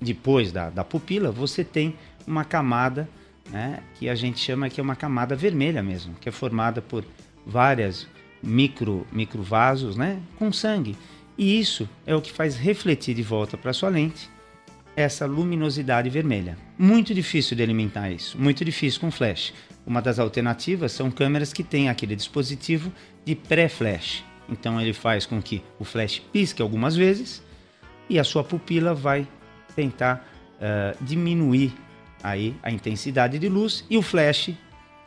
depois 0.00 0.52
da, 0.52 0.70
da 0.70 0.85
pupila 0.85 1.30
você 1.30 1.64
tem 1.64 1.94
uma 2.26 2.44
camada 2.44 3.08
né, 3.50 3.82
que 3.94 4.08
a 4.08 4.14
gente 4.14 4.38
chama 4.38 4.68
que 4.68 4.80
é 4.80 4.82
uma 4.82 4.97
camada 4.97 5.35
vermelha 5.35 5.82
mesmo, 5.82 6.14
que 6.20 6.28
é 6.28 6.32
formada 6.32 6.80
por 6.80 7.04
várias 7.47 8.06
micro 8.42 9.06
microvasos, 9.11 9.97
né, 9.97 10.20
com 10.38 10.52
sangue. 10.52 10.97
E 11.37 11.58
isso 11.58 11.88
é 12.06 12.14
o 12.14 12.20
que 12.20 12.32
faz 12.32 12.56
refletir 12.56 13.14
de 13.14 13.23
volta 13.23 13.56
para 13.56 13.73
sua 13.73 13.88
lente 13.88 14.28
essa 14.97 15.26
luminosidade 15.26 16.11
vermelha. 16.11 16.58
Muito 16.76 17.14
difícil 17.14 17.56
de 17.56 17.62
eliminar 17.62 18.11
isso, 18.11 18.37
muito 18.37 18.64
difícil 18.64 19.00
com 19.00 19.12
flash. 19.12 19.54
Uma 19.87 20.02
das 20.02 20.18
alternativas 20.18 20.90
são 20.90 21.08
câmeras 21.08 21.52
que 21.52 21.62
têm 21.62 21.88
aquele 21.88 22.16
dispositivo 22.16 22.92
de 23.25 23.37
pré-flash. 23.37 24.25
Então 24.49 24.80
ele 24.80 24.92
faz 24.92 25.25
com 25.25 25.40
que 25.40 25.62
o 25.78 25.85
flash 25.85 26.20
pisque 26.32 26.61
algumas 26.61 26.97
vezes 26.97 27.40
e 28.09 28.19
a 28.19 28.25
sua 28.25 28.45
pupila 28.45 28.95
vai 28.95 29.27
tentar 29.75 30.27
uh, 30.57 31.05
diminuir 31.05 31.73
aí 32.23 32.55
a 32.62 32.71
intensidade 32.71 33.38
de 33.38 33.49
luz 33.49 33.85
e 33.88 33.97
o 33.97 34.03
flash, 34.03 34.50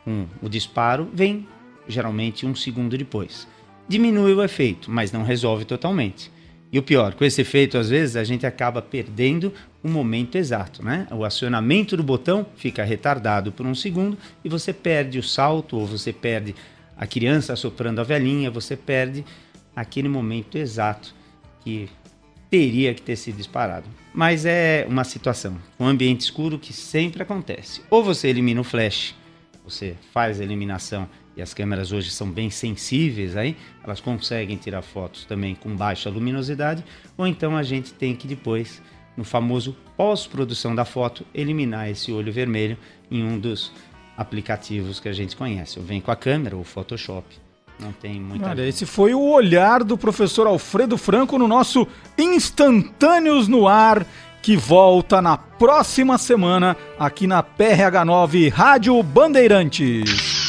um, 0.06 0.26
o 0.40 0.48
disparo, 0.48 1.08
vem 1.12 1.46
geralmente 1.86 2.46
um 2.46 2.54
segundo 2.54 2.96
depois. 2.96 3.46
Diminui 3.88 4.32
o 4.32 4.42
efeito, 4.42 4.90
mas 4.90 5.12
não 5.12 5.22
resolve 5.22 5.64
totalmente. 5.64 6.30
E 6.70 6.78
o 6.78 6.82
pior, 6.82 7.12
com 7.14 7.24
esse 7.24 7.42
efeito, 7.42 7.76
às 7.76 7.90
vezes, 7.90 8.16
a 8.16 8.24
gente 8.24 8.46
acaba 8.46 8.80
perdendo 8.80 9.52
o 9.82 9.88
momento 9.88 10.38
exato, 10.38 10.82
né? 10.82 11.06
O 11.10 11.22
acionamento 11.22 11.98
do 11.98 12.02
botão 12.02 12.46
fica 12.56 12.82
retardado 12.82 13.52
por 13.52 13.66
um 13.66 13.74
segundo 13.74 14.16
e 14.42 14.48
você 14.48 14.72
perde 14.72 15.18
o 15.18 15.22
salto, 15.22 15.76
ou 15.76 15.86
você 15.86 16.14
perde 16.14 16.54
a 16.96 17.06
criança 17.06 17.54
soprando 17.56 18.00
a 18.00 18.04
velhinha, 18.04 18.50
você 18.50 18.74
perde 18.74 19.22
aquele 19.76 20.08
momento 20.08 20.56
exato 20.56 21.14
que 21.60 21.90
teria 22.52 22.92
que 22.92 23.00
ter 23.00 23.16
sido 23.16 23.38
disparado. 23.38 23.88
Mas 24.12 24.44
é 24.44 24.84
uma 24.86 25.04
situação, 25.04 25.56
um 25.80 25.86
ambiente 25.86 26.20
escuro 26.20 26.58
que 26.58 26.70
sempre 26.70 27.22
acontece. 27.22 27.80
Ou 27.88 28.04
você 28.04 28.28
elimina 28.28 28.60
o 28.60 28.64
flash, 28.64 29.14
você 29.64 29.96
faz 30.12 30.38
a 30.38 30.44
eliminação 30.44 31.08
e 31.34 31.40
as 31.40 31.54
câmeras 31.54 31.92
hoje 31.92 32.10
são 32.10 32.30
bem 32.30 32.50
sensíveis 32.50 33.38
aí, 33.38 33.56
elas 33.82 34.02
conseguem 34.02 34.58
tirar 34.58 34.82
fotos 34.82 35.24
também 35.24 35.54
com 35.54 35.74
baixa 35.74 36.10
luminosidade, 36.10 36.84
ou 37.16 37.26
então 37.26 37.56
a 37.56 37.62
gente 37.62 37.94
tem 37.94 38.14
que 38.14 38.28
depois, 38.28 38.82
no 39.16 39.24
famoso 39.24 39.74
pós-produção 39.96 40.74
da 40.74 40.84
foto, 40.84 41.24
eliminar 41.34 41.88
esse 41.88 42.12
olho 42.12 42.30
vermelho 42.30 42.76
em 43.10 43.24
um 43.24 43.38
dos 43.38 43.72
aplicativos 44.14 45.00
que 45.00 45.08
a 45.08 45.12
gente 45.14 45.34
conhece. 45.36 45.78
Ou 45.78 45.84
vem 45.86 46.02
com 46.02 46.10
a 46.10 46.16
câmera 46.16 46.54
ou 46.54 46.64
Photoshop. 46.64 47.24
Não 47.82 47.92
tem 47.92 48.20
muita. 48.20 48.50
Olha, 48.50 48.62
esse 48.66 48.86
foi 48.86 49.14
o 49.14 49.20
olhar 49.20 49.82
do 49.82 49.98
professor 49.98 50.46
Alfredo 50.46 50.96
Franco 50.96 51.38
no 51.38 51.48
nosso 51.48 51.86
Instantâneos 52.16 53.48
no 53.48 53.66
Ar, 53.66 54.06
que 54.40 54.56
volta 54.56 55.20
na 55.20 55.36
próxima 55.36 56.16
semana 56.18 56.76
aqui 56.98 57.26
na 57.26 57.42
PRH9 57.42 58.52
Rádio 58.52 59.02
Bandeirantes. 59.02 60.41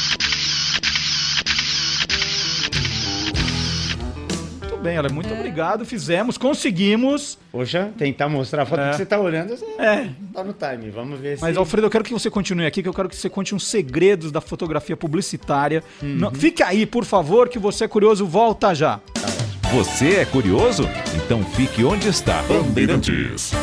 Bem, 4.83 4.97
ela 4.97 5.09
muito 5.09 5.33
obrigado, 5.33 5.85
fizemos, 5.85 6.37
conseguimos. 6.37 7.39
Poxa, 7.51 7.91
tentar 7.97 8.27
mostrar 8.27 8.63
a 8.63 8.65
foto 8.65 8.81
é. 8.81 8.89
que 8.89 8.97
você 8.97 9.03
está 9.03 9.19
olhando, 9.19 9.55
você 9.55 9.65
é. 9.79 10.09
tá 10.33 10.43
no 10.43 10.53
time, 10.53 10.91
vamos 10.91 11.19
ver 11.19 11.37
Mas, 11.41 11.53
se... 11.53 11.57
Alfredo, 11.57 11.87
eu 11.87 11.91
quero 11.91 12.03
que 12.03 12.11
você 12.11 12.29
continue 12.29 12.65
aqui, 12.65 12.83
que 12.83 12.89
eu 12.89 12.93
quero 12.93 13.07
que 13.07 13.15
você 13.15 13.29
conte 13.29 13.55
uns 13.55 13.65
segredos 13.65 14.31
da 14.31 14.41
fotografia 14.41 14.97
publicitária. 14.97 15.81
Uhum. 16.01 16.15
Não, 16.15 16.31
fique 16.31 16.61
aí, 16.61 16.85
por 16.85 17.05
favor, 17.05 17.47
que 17.47 17.57
você 17.57 17.85
é 17.85 17.87
curioso, 17.87 18.25
volta 18.25 18.75
já. 18.75 18.99
Você 19.71 20.17
é 20.17 20.25
curioso? 20.25 20.87
Então 21.15 21.43
fique 21.43 21.83
onde 21.83 22.07
está. 22.07 22.43
Bandeirantes. 22.43 23.53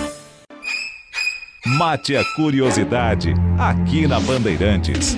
Mate 1.67 2.17
a 2.17 2.25
curiosidade 2.35 3.35
aqui 3.59 4.07
na 4.07 4.19
Bandeirantes. 4.19 5.17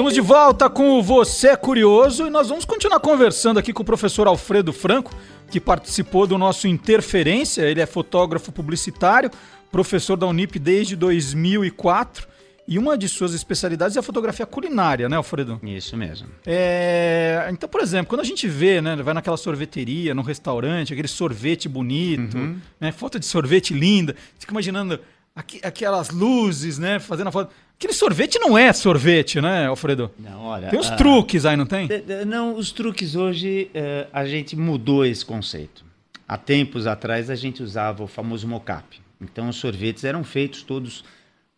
Estamos 0.00 0.14
de 0.14 0.20
volta 0.22 0.70
com 0.70 0.98
o 0.98 1.02
Você 1.02 1.54
Curioso 1.54 2.26
e 2.26 2.30
nós 2.30 2.48
vamos 2.48 2.64
continuar 2.64 3.00
conversando 3.00 3.58
aqui 3.58 3.70
com 3.70 3.82
o 3.82 3.84
professor 3.84 4.26
Alfredo 4.26 4.72
Franco, 4.72 5.14
que 5.50 5.60
participou 5.60 6.26
do 6.26 6.38
nosso 6.38 6.66
Interferência. 6.66 7.64
Ele 7.64 7.82
é 7.82 7.84
fotógrafo 7.84 8.50
publicitário, 8.50 9.30
professor 9.70 10.16
da 10.16 10.26
Unip 10.26 10.58
desde 10.58 10.96
2004 10.96 12.26
e 12.66 12.78
uma 12.78 12.96
de 12.96 13.10
suas 13.10 13.34
especialidades 13.34 13.94
é 13.94 14.00
a 14.00 14.02
fotografia 14.02 14.46
culinária, 14.46 15.06
né, 15.06 15.16
Alfredo? 15.16 15.60
Isso 15.62 15.98
mesmo. 15.98 16.28
É... 16.46 17.46
Então, 17.52 17.68
por 17.68 17.82
exemplo, 17.82 18.06
quando 18.06 18.22
a 18.22 18.24
gente 18.24 18.48
vê, 18.48 18.80
né, 18.80 18.96
vai 18.96 19.12
naquela 19.12 19.36
sorveteria, 19.36 20.14
no 20.14 20.22
restaurante, 20.22 20.94
aquele 20.94 21.08
sorvete 21.08 21.68
bonito, 21.68 22.38
uhum. 22.38 22.56
né, 22.80 22.90
foto 22.90 23.18
de 23.18 23.26
sorvete 23.26 23.74
linda, 23.74 24.16
fica 24.38 24.50
imaginando 24.50 24.98
aqu 25.40 25.58
aquelas 25.62 26.10
luzes, 26.10 26.78
né, 26.78 26.98
fazendo 26.98 27.28
a 27.28 27.32
foto 27.32 27.52
Aquele 27.80 27.94
sorvete 27.94 28.38
não 28.38 28.58
é 28.58 28.70
sorvete, 28.74 29.40
né, 29.40 29.64
Alfredo? 29.64 30.10
Não, 30.18 30.42
olha. 30.42 30.68
Tem 30.68 30.78
uns 30.78 30.90
uh, 30.90 30.96
truques 30.98 31.46
aí, 31.46 31.56
não 31.56 31.64
tem? 31.64 31.88
Não, 32.26 32.54
os 32.54 32.72
truques 32.72 33.14
hoje 33.14 33.70
uh, 33.74 34.06
a 34.12 34.26
gente 34.26 34.54
mudou 34.54 35.02
esse 35.02 35.24
conceito. 35.24 35.82
Há 36.28 36.36
tempos 36.36 36.86
atrás 36.86 37.30
a 37.30 37.34
gente 37.34 37.62
usava 37.62 38.04
o 38.04 38.06
famoso 38.06 38.46
mocap. 38.46 39.00
Então 39.18 39.48
os 39.48 39.56
sorvetes 39.56 40.04
eram 40.04 40.22
feitos 40.22 40.62
todos 40.62 41.02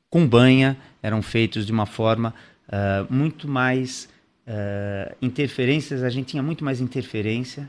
com 0.09 0.25
banha, 0.25 0.79
eram 1.03 1.21
feitos 1.23 1.67
de 1.67 1.73
uma 1.73 1.87
forma 1.87 2.33
uh, 2.69 3.13
muito 3.13 3.49
mais 3.49 4.09
interferências. 5.21 6.03
A 6.03 6.11
gente 6.11 6.27
tinha 6.27 6.43
muito 6.43 6.65
mais 6.65 6.81
interferência 6.81 7.69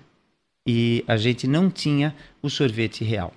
e 0.68 1.04
a 1.08 1.18
gente 1.18 1.48
não 1.48 1.70
tinha 1.70 2.16
o 2.42 2.50
sorvete 2.50 3.04
real. 3.04 3.32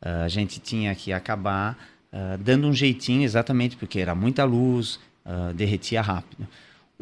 a 0.00 0.26
gente 0.28 0.58
tinha 0.58 0.94
que 0.94 1.12
acabar 1.12 1.76
uh, 2.12 2.38
dando 2.38 2.66
um 2.66 2.72
jeitinho 2.72 3.22
exatamente 3.22 3.76
porque 3.76 3.98
era 3.98 4.14
muita 4.14 4.44
luz, 4.44 4.98
uh, 5.24 5.52
derretia 5.54 6.00
rápido. 6.00 6.46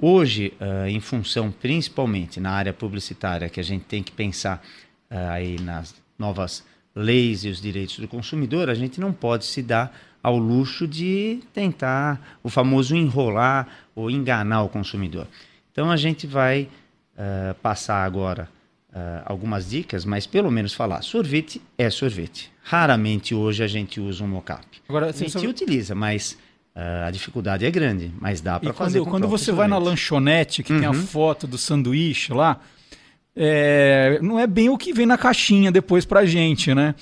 Hoje, 0.00 0.52
uh, 0.60 0.86
em 0.86 1.00
função 1.00 1.50
principalmente 1.50 2.38
na 2.38 2.50
área 2.50 2.72
publicitária, 2.72 3.48
que 3.48 3.60
a 3.60 3.64
gente 3.64 3.84
tem 3.84 4.02
que 4.02 4.12
pensar 4.12 4.62
aí 5.08 5.56
nas 5.60 5.94
novas 6.18 6.64
leis 6.92 7.44
e 7.44 7.48
os 7.48 7.60
direitos 7.60 7.98
do 8.00 8.08
consumidor, 8.08 8.68
a 8.68 8.74
gente 8.74 9.00
não 9.00 9.12
pode 9.12 9.44
se 9.44 9.62
dar 9.62 9.96
ao 10.20 10.36
luxo 10.36 10.86
de 10.88 11.38
tentar 11.54 12.38
o 12.42 12.48
famoso 12.48 12.96
enrolar 12.96 13.68
ou 13.94 14.10
enganar 14.10 14.62
o 14.62 14.68
consumidor. 14.68 15.28
Então 15.70 15.92
a 15.92 15.96
gente 15.96 16.26
vai 16.26 16.68
passar 17.62 18.04
agora 18.04 18.48
uh, 18.96 19.22
algumas 19.26 19.68
dicas, 19.68 20.04
mas 20.04 20.26
pelo 20.26 20.50
menos 20.50 20.72
falar. 20.72 21.02
Sorvete 21.02 21.60
é 21.76 21.90
sorvete. 21.90 22.50
Raramente 22.62 23.34
hoje 23.34 23.62
a 23.62 23.66
gente 23.66 24.00
usa 24.00 24.24
um 24.24 24.28
mocap. 24.28 24.64
Agora, 24.88 25.06
a 25.06 25.12
gente 25.12 25.30
só... 25.30 25.40
utiliza, 25.40 25.94
mas 25.94 26.32
uh, 26.74 27.06
a 27.06 27.10
dificuldade 27.10 27.66
é 27.66 27.70
grande, 27.70 28.10
mas 28.18 28.40
dá 28.40 28.58
para 28.58 28.72
fazer. 28.72 29.00
Quando, 29.00 29.10
quando 29.10 29.28
você 29.28 29.52
vai 29.52 29.68
na 29.68 29.78
lanchonete 29.78 30.62
que 30.62 30.72
uhum. 30.72 30.80
tem 30.80 30.88
a 30.88 30.90
uhum. 30.90 31.06
foto 31.06 31.46
do 31.46 31.58
sanduíche 31.58 32.32
lá, 32.32 32.58
é, 33.36 34.18
não 34.22 34.40
é 34.40 34.46
bem 34.46 34.70
o 34.70 34.78
que 34.78 34.94
vem 34.94 35.04
na 35.04 35.18
caixinha 35.18 35.70
depois 35.70 36.06
pra 36.06 36.24
gente, 36.24 36.74
né? 36.74 36.94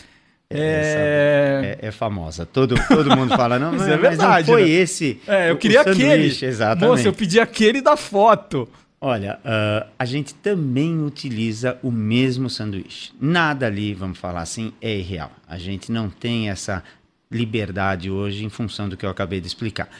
É... 0.50 1.78
É, 1.80 1.88
é, 1.88 1.90
famosa. 1.90 2.44
Todo, 2.44 2.74
todo 2.86 3.16
mundo 3.16 3.30
fala, 3.36 3.58
não, 3.58 3.72
mas, 3.72 3.88
é 3.88 3.96
verdade, 3.96 4.20
mas 4.20 4.46
não 4.46 4.54
foi 4.54 4.62
né? 4.62 4.68
esse. 4.68 5.20
É, 5.26 5.50
eu 5.50 5.56
queria 5.56 5.80
aquele. 5.80 6.26
Exatamente. 6.26 6.90
Moça, 6.90 7.08
eu 7.08 7.12
pedi 7.12 7.40
aquele 7.40 7.80
da 7.80 7.96
foto. 7.96 8.68
Olha, 9.06 9.38
uh, 9.44 9.86
a 9.98 10.06
gente 10.06 10.32
também 10.32 11.04
utiliza 11.04 11.78
o 11.82 11.90
mesmo 11.90 12.48
sanduíche. 12.48 13.12
Nada 13.20 13.66
ali, 13.66 13.92
vamos 13.92 14.16
falar 14.16 14.40
assim, 14.40 14.72
é 14.80 14.96
irreal. 14.96 15.30
A 15.46 15.58
gente 15.58 15.92
não 15.92 16.08
tem 16.08 16.48
essa 16.48 16.82
liberdade 17.30 18.10
hoje 18.10 18.46
em 18.46 18.48
função 18.48 18.88
do 18.88 18.96
que 18.96 19.04
eu 19.04 19.10
acabei 19.10 19.42
de 19.42 19.46
explicar. 19.46 19.90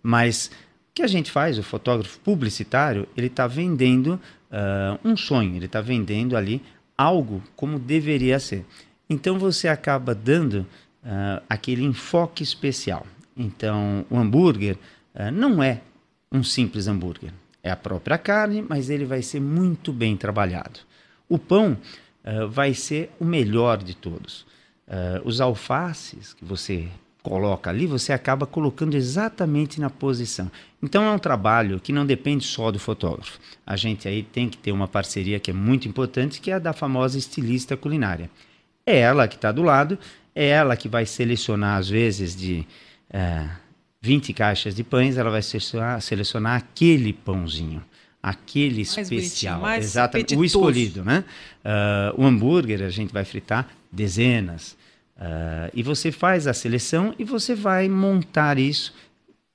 Mas 0.00 0.46
o 0.46 0.94
que 0.94 1.02
a 1.02 1.08
gente 1.08 1.28
faz, 1.28 1.58
o 1.58 1.62
fotógrafo 1.64 2.20
publicitário, 2.20 3.08
ele 3.16 3.26
está 3.26 3.48
vendendo 3.48 4.10
uh, 4.14 4.96
um 5.04 5.16
sonho, 5.16 5.56
ele 5.56 5.66
está 5.66 5.80
vendendo 5.80 6.36
ali 6.36 6.62
algo 6.96 7.42
como 7.56 7.80
deveria 7.80 8.38
ser. 8.38 8.64
Então 9.10 9.40
você 9.40 9.66
acaba 9.66 10.14
dando 10.14 10.64
uh, 11.02 11.42
aquele 11.48 11.82
enfoque 11.82 12.44
especial. 12.44 13.08
Então 13.36 14.06
o 14.08 14.16
hambúrguer 14.16 14.78
não 15.32 15.60
é 15.60 15.80
um 16.30 16.44
simples 16.44 16.86
hambúrguer 16.86 17.32
é 17.62 17.70
a 17.70 17.76
própria 17.76 18.18
carne, 18.18 18.64
mas 18.66 18.90
ele 18.90 19.04
vai 19.04 19.22
ser 19.22 19.40
muito 19.40 19.92
bem 19.92 20.16
trabalhado. 20.16 20.80
O 21.28 21.38
pão 21.38 21.76
uh, 22.24 22.48
vai 22.48 22.74
ser 22.74 23.10
o 23.20 23.24
melhor 23.24 23.78
de 23.78 23.94
todos. 23.94 24.42
Uh, 24.86 25.22
os 25.24 25.40
alfaces 25.40 26.34
que 26.34 26.44
você 26.44 26.88
coloca 27.22 27.70
ali, 27.70 27.86
você 27.86 28.12
acaba 28.12 28.46
colocando 28.46 28.96
exatamente 28.96 29.80
na 29.80 29.88
posição. 29.88 30.50
Então 30.82 31.04
é 31.04 31.10
um 31.10 31.18
trabalho 31.18 31.78
que 31.78 31.92
não 31.92 32.04
depende 32.04 32.44
só 32.44 32.70
do 32.72 32.80
fotógrafo. 32.80 33.38
A 33.64 33.76
gente 33.76 34.08
aí 34.08 34.22
tem 34.22 34.48
que 34.48 34.58
ter 34.58 34.72
uma 34.72 34.88
parceria 34.88 35.38
que 35.38 35.50
é 35.50 35.54
muito 35.54 35.86
importante, 35.86 36.40
que 36.40 36.50
é 36.50 36.54
a 36.54 36.58
da 36.58 36.72
famosa 36.72 37.16
estilista 37.16 37.76
culinária. 37.76 38.28
É 38.84 38.98
ela 38.98 39.28
que 39.28 39.36
está 39.36 39.52
do 39.52 39.62
lado, 39.62 39.96
é 40.34 40.48
ela 40.48 40.76
que 40.76 40.88
vai 40.88 41.06
selecionar 41.06 41.78
às 41.78 41.88
vezes 41.88 42.34
de 42.34 42.66
uh, 43.14 43.61
20 44.02 44.32
caixas 44.32 44.74
de 44.74 44.82
pães, 44.82 45.16
ela 45.16 45.30
vai 45.30 45.40
selecionar, 45.42 46.00
selecionar 46.00 46.56
aquele 46.56 47.12
pãozinho, 47.12 47.82
aquele 48.20 48.84
mais 48.84 48.98
especial, 48.98 49.70
exatamente, 49.76 50.34
o 50.36 50.44
escolhido, 50.44 51.04
né? 51.04 51.24
Uh, 51.64 52.22
o 52.22 52.26
hambúrguer 52.26 52.82
a 52.82 52.90
gente 52.90 53.12
vai 53.12 53.24
fritar 53.24 53.68
dezenas. 53.90 54.76
Uh, 55.16 55.70
e 55.72 55.82
você 55.84 56.10
faz 56.10 56.48
a 56.48 56.52
seleção 56.52 57.14
e 57.16 57.22
você 57.22 57.54
vai 57.54 57.88
montar 57.88 58.58
isso 58.58 58.92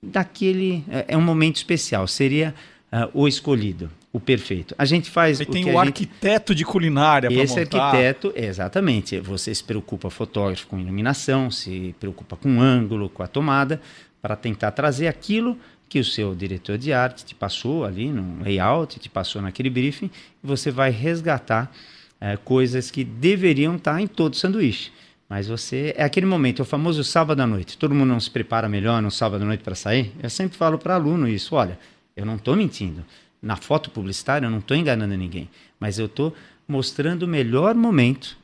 daquele. 0.01 0.83
É, 0.89 1.05
é 1.09 1.17
um 1.17 1.21
momento 1.21 1.57
especial, 1.57 2.07
seria 2.07 2.55
uh, 2.91 3.09
o 3.13 3.27
escolhido, 3.27 3.91
o 4.13 4.19
perfeito. 4.19 4.73
A 4.77 4.85
gente 4.85 5.09
faz. 5.09 5.41
Aí 5.41 5.45
o 5.45 5.51
tem 5.51 5.65
que 5.65 5.69
o 5.69 5.77
a 5.77 5.83
gente- 5.85 6.03
arquiteto 6.03 6.55
de 6.55 6.63
culinária 6.63 7.29
para 7.29 7.43
esse 7.43 7.59
montar. 7.59 7.81
arquiteto, 7.81 8.31
exatamente. 8.33 9.19
Você 9.19 9.53
se 9.53 9.63
preocupa, 9.63 10.09
fotógrafo, 10.09 10.67
com 10.67 10.79
iluminação, 10.79 11.51
se 11.51 11.93
preocupa 11.99 12.37
com 12.37 12.61
ângulo, 12.61 13.09
com 13.09 13.21
a 13.23 13.27
tomada, 13.27 13.81
para 14.21 14.35
tentar 14.35 14.71
trazer 14.71 15.07
aquilo 15.07 15.57
que 15.89 15.99
o 15.99 16.03
seu 16.03 16.35
diretor 16.35 16.77
de 16.77 16.91
arte 16.91 17.25
te 17.25 17.33
passou 17.33 17.85
ali 17.85 18.09
no 18.11 18.43
layout, 18.43 18.99
te 18.99 19.09
passou 19.09 19.41
naquele 19.41 19.69
briefing, 19.69 20.11
e 20.43 20.47
você 20.47 20.69
vai 20.69 20.91
resgatar 20.91 21.71
eh, 22.19 22.37
coisas 22.37 22.91
que 22.91 23.03
deveriam 23.03 23.75
estar 23.75 24.01
em 24.01 24.07
todo 24.07 24.35
sanduíche. 24.35 24.91
Mas 25.29 25.47
você. 25.47 25.93
É 25.97 26.03
aquele 26.03 26.25
momento, 26.25 26.61
é 26.61 26.63
o 26.63 26.65
famoso 26.65 27.03
sábado 27.03 27.41
à 27.41 27.47
noite. 27.47 27.77
Todo 27.77 27.93
mundo 27.93 28.09
não 28.09 28.19
se 28.19 28.31
prepara 28.31 28.69
melhor 28.69 29.01
no 29.01 29.11
sábado 29.11 29.41
à 29.41 29.45
noite 29.45 29.63
para 29.63 29.75
sair? 29.75 30.13
Eu 30.21 30.29
sempre 30.29 30.57
falo 30.57 30.77
para 30.77 30.95
aluno 30.95 31.27
isso: 31.27 31.55
olha, 31.55 31.77
eu 32.15 32.25
não 32.25 32.35
estou 32.35 32.55
mentindo. 32.55 33.03
Na 33.41 33.55
foto 33.55 33.91
publicitária, 33.91 34.47
eu 34.47 34.51
não 34.51 34.59
estou 34.59 34.75
enganando 34.75 35.15
ninguém. 35.15 35.49
Mas 35.79 35.99
eu 35.99 36.07
estou 36.07 36.33
mostrando 36.67 37.23
o 37.23 37.27
melhor 37.27 37.75
momento 37.75 38.37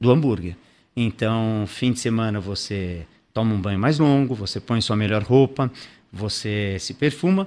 do 0.00 0.10
hambúrguer. 0.10 0.56
Então, 0.96 1.64
fim 1.66 1.92
de 1.92 2.00
semana 2.00 2.40
você 2.40 3.06
toma 3.32 3.54
um 3.54 3.60
banho 3.60 3.78
mais 3.78 3.98
longo, 3.98 4.34
você 4.34 4.60
põe 4.60 4.80
sua 4.80 4.96
melhor 4.96 5.22
roupa, 5.22 5.70
você 6.12 6.76
se 6.78 6.94
perfuma 6.94 7.46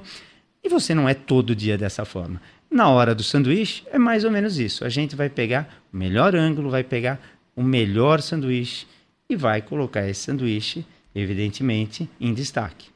e 0.63 0.70
você 0.70 0.96
não 0.96 1.08
é 1.08 1.13
todo 1.13 1.56
dia 1.56 1.77
dessa 1.77 2.06
forma. 2.06 2.42
Na 2.70 2.89
hora 2.89 3.13
do 3.13 3.24
sanduíche 3.24 3.84
é 3.92 3.98
mais 3.98 4.24
ou 4.24 4.32
menos 4.32 4.58
isso. 4.58 4.84
A 4.84 4.89
gente 4.89 5.15
vai 5.15 5.30
pegar 5.30 5.82
o 5.94 5.98
melhor 5.98 6.36
ângulo, 6.36 6.70
vai 6.70 6.84
pegar 6.84 7.20
o 7.56 7.63
melhor 7.63 8.22
sanduíche 8.22 8.88
e 9.30 9.36
vai 9.36 9.62
colocar 9.62 10.08
esse 10.08 10.22
sanduíche, 10.22 10.86
evidentemente, 11.13 12.10
em 12.20 12.34
destaque. 12.34 12.89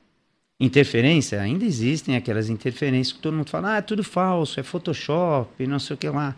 Interferência, 0.60 1.40
ainda 1.40 1.64
existem 1.64 2.18
aquelas 2.18 2.50
interferências 2.50 3.16
que 3.16 3.22
todo 3.22 3.36
mundo 3.36 3.50
fala, 3.50 3.76
ah, 3.76 3.78
é 3.78 3.82
tudo 3.82 4.04
falso, 4.04 4.60
é 4.60 4.64
Photoshop, 4.64 5.66
não 5.66 5.80
sei 5.80 5.94
o 5.94 5.98
que 5.98 6.10
lá. 6.10 6.36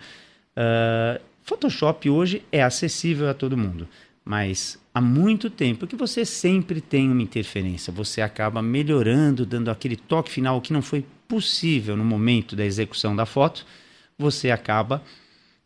Ah, 0.56 1.20
Photoshop 1.44 2.10
hoje 2.10 2.44
é 2.52 2.62
acessível 2.62 3.30
a 3.30 3.34
todo 3.34 3.58
mundo, 3.58 3.88
mas 4.24 4.80
há 4.94 5.02
muito 5.02 5.50
tempo 5.50 5.88
que 5.88 5.96
você 5.96 6.26
sempre 6.26 6.80
tem 6.80 7.10
uma 7.10 7.22
interferência, 7.22 7.92
você 7.92 8.22
acaba 8.22 8.62
melhorando, 8.62 9.46
dando 9.46 9.70
aquele 9.70 9.96
toque 9.96 10.32
final 10.32 10.62
que 10.62 10.74
não 10.74 10.82
foi 10.82 11.06
possível 11.28 11.96
no 11.96 12.06
momento 12.06 12.56
da 12.56 12.66
execução 12.66 13.16
da 13.16 13.26
foto, 13.26 13.66
você 14.18 14.52
acaba 14.52 15.02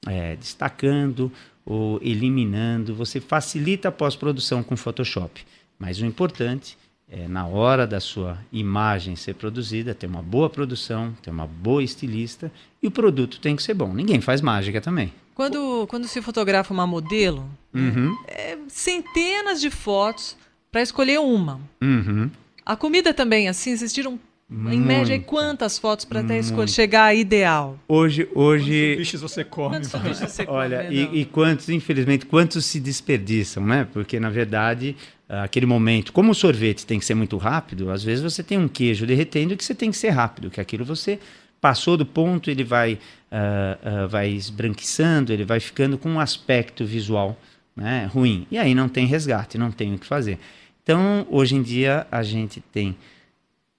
é, 0.08 0.36
destacando 0.36 1.32
ou 1.66 2.00
eliminando, 2.02 2.94
você 2.94 3.20
facilita 3.20 3.90
a 3.90 3.92
pós-produção 3.92 4.64
com 4.64 4.78
Photoshop. 4.78 5.46
Mas 5.80 6.00
o 6.00 6.06
importante 6.06 6.78
é, 7.10 7.28
na 7.28 7.46
hora 7.48 7.86
da 7.86 8.00
sua 8.00 8.38
imagem 8.52 9.16
ser 9.16 9.36
produzida, 9.36 9.94
ter 9.94 10.08
uma 10.08 10.22
boa 10.22 10.50
produção, 10.50 11.16
ter 11.22 11.30
uma 11.30 11.48
boa 11.48 11.84
estilista 11.84 12.52
e 12.82 12.88
o 12.88 12.92
produto 12.92 13.40
tem 13.40 13.56
que 13.56 13.64
ser 13.64 13.74
bom. 13.74 13.94
Ninguém 13.94 14.22
faz 14.22 14.42
mágica 14.42 14.82
também. 14.82 15.14
Quando, 15.36 15.86
quando 15.88 16.08
se 16.08 16.22
fotografa 16.22 16.74
uma 16.74 16.88
modelo, 16.88 17.48
Uhum, 17.74 18.18
é 18.26 18.58
centenas 18.70 19.60
de 19.60 19.70
fotos 19.70 20.38
para 20.72 20.82
escolher 20.82 21.20
uma. 21.20 21.60
uhum. 21.82 22.30
A 22.66 22.76
comida 22.76 23.14
também, 23.14 23.48
assim, 23.48 23.78
vocês 23.78 23.94
tiram, 23.94 24.20
em 24.50 24.80
média, 24.80 25.20
quantas 25.20 25.78
fotos 25.78 26.04
para 26.04 26.22
até 26.22 26.40
escolher, 26.40 26.70
chegar 26.70 27.04
à 27.04 27.14
ideal? 27.14 27.78
Hoje, 27.88 28.28
hoje, 28.34 28.96
Bichos 28.98 29.22
você 29.22 29.44
come. 29.44 29.76
Quantos 29.76 29.90
sanduíches 29.92 30.32
você 30.32 30.46
come, 30.46 30.58
Olha, 30.58 30.88
e, 30.90 31.22
e 31.22 31.26
quantos, 31.26 31.70
infelizmente, 31.70 32.26
quantos 32.26 32.66
se 32.66 32.80
desperdiçam, 32.80 33.64
né? 33.64 33.88
Porque, 33.94 34.20
na 34.20 34.32
verdade, 34.32 34.96
aquele 35.28 35.66
momento, 35.68 36.12
como 36.12 36.32
o 36.32 36.36
sorvete 36.36 36.86
tem 36.88 36.98
que 36.98 37.06
ser 37.06 37.14
muito 37.14 37.38
rápido, 37.38 37.92
às 37.92 38.04
vezes 38.04 38.24
você 38.24 38.42
tem 38.42 38.58
um 38.58 38.68
queijo 38.68 39.06
derretendo 39.06 39.56
que 39.56 39.64
você 39.64 39.76
tem 39.76 39.92
que 39.92 39.98
ser 39.98 40.10
rápido, 40.10 40.50
que 40.50 40.62
aquilo 40.62 40.86
você 40.86 41.20
passou 41.66 41.98
do 41.98 42.06
ponto, 42.06 42.52
ele 42.52 42.64
vai, 42.64 43.00
ah, 43.32 43.80
ah, 43.84 44.06
vai 44.06 44.30
esbranquiçando, 44.30 45.34
ele 45.34 45.44
vai 45.44 45.60
ficando 45.60 45.98
com 45.98 46.12
um 46.12 46.20
aspecto 46.20 46.86
visual 46.86 47.36
né, 47.76 48.06
ruim. 48.06 48.46
E 48.52 48.58
aí 48.60 48.76
não 48.76 48.88
tem 48.88 49.08
resgate, 49.08 49.58
não 49.58 49.72
tem 49.72 49.96
o 49.96 49.98
que 49.98 50.06
fazer. 50.06 50.38
Então, 50.84 51.26
hoje 51.28 51.56
em 51.56 51.64
dia, 51.64 52.06
a 52.12 52.22
gente 52.22 52.62
tem 52.62 52.96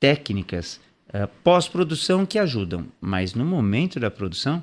técnicas 0.01 0.81
ah, 1.14 1.29
pós-produção 1.44 2.27
que 2.27 2.40
ajudam, 2.40 2.87
mas 3.01 3.35
no 3.35 3.44
momento 3.44 4.01
da 4.01 4.11
produção, 4.11 4.61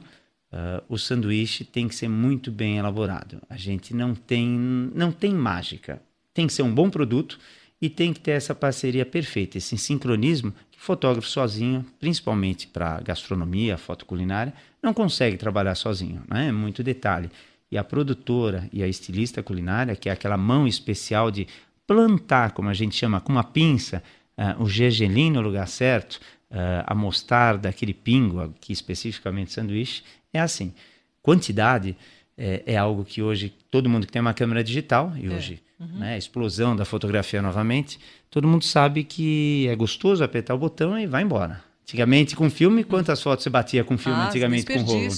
ah, 0.51 0.83
o 0.89 0.97
sanduíche 0.97 1.63
tem 1.63 1.87
que 1.87 1.95
ser 1.95 2.09
muito 2.09 2.51
bem 2.51 2.77
elaborado. 2.77 3.41
A 3.49 3.55
gente 3.55 3.95
não 3.95 4.13
tem, 4.13 4.45
não 4.93 5.13
tem 5.13 5.33
mágica. 5.33 6.01
Tem 6.33 6.45
que 6.45 6.51
ser 6.51 6.63
um 6.63 6.75
bom 6.75 6.89
produto 6.89 7.39
e 7.81 7.89
tem 7.89 8.13
que 8.13 8.19
ter 8.19 8.31
essa 8.31 8.55
parceria 8.55 9.05
perfeita, 9.05 9.57
esse 9.57 9.77
sincronismo 9.77 10.53
que 10.71 10.77
o 10.77 10.81
fotógrafo 10.81 11.27
sozinho, 11.27 11.85
principalmente 11.99 12.67
para 12.67 13.01
gastronomia, 13.01 13.77
foto 13.77 14.05
culinária, 14.05 14.53
não 14.81 14.93
consegue 14.93 15.37
trabalhar 15.37 15.75
sozinho. 15.75 16.23
Né? 16.29 16.47
É 16.47 16.51
muito 16.51 16.83
detalhe. 16.83 17.29
E 17.71 17.77
a 17.77 17.83
produtora 17.83 18.69
e 18.71 18.83
a 18.83 18.87
estilista 18.87 19.41
culinária, 19.41 19.95
que 19.95 20.07
é 20.07 20.11
aquela 20.11 20.37
mão 20.37 20.67
especial 20.67 21.31
de 21.31 21.47
plantar, 21.87 22.51
como 22.51 22.69
a 22.69 22.73
gente 22.73 22.95
chama, 22.95 23.19
com 23.19 23.31
uma 23.31 23.43
pinça, 23.43 24.03
ah, 24.37 24.55
o 24.59 24.67
gergelim 24.67 25.31
no 25.31 25.41
lugar 25.41 25.67
certo, 25.67 26.19
ah, 26.51 26.83
a 26.87 26.95
mostarda, 26.95 27.69
aquele 27.69 27.93
pingo, 27.93 28.41
aqui 28.41 28.71
especificamente 28.71 29.51
sanduíche, 29.51 30.03
é 30.31 30.39
assim. 30.39 30.73
Quantidade 31.21 31.97
é, 32.37 32.63
é 32.65 32.77
algo 32.77 33.03
que 33.03 33.21
hoje 33.21 33.53
todo 33.69 33.89
mundo 33.89 34.05
que 34.05 34.11
tem 34.13 34.21
uma 34.21 34.33
câmera 34.33 34.63
digital, 34.63 35.13
e 35.17 35.29
hoje 35.29 35.61
né, 35.79 36.13
a 36.13 36.17
explosão 36.17 36.75
da 36.75 36.85
fotografia 36.85 37.41
novamente, 37.41 37.99
todo 38.29 38.47
mundo 38.47 38.63
sabe 38.63 39.03
que 39.03 39.67
é 39.69 39.75
gostoso 39.75 40.23
apertar 40.23 40.53
o 40.53 40.57
botão 40.57 40.97
e 40.97 41.05
vai 41.05 41.23
embora. 41.23 41.61
Antigamente 41.83 42.33
com 42.33 42.49
filme, 42.49 42.81
quantas 42.85 43.21
fotos 43.21 43.43
você 43.43 43.49
batia 43.49 43.83
com 43.83 43.97
filme 43.97 44.17
Ah, 44.17 44.27
antigamente 44.27 44.65
com 44.65 44.79
rolo? 44.79 45.09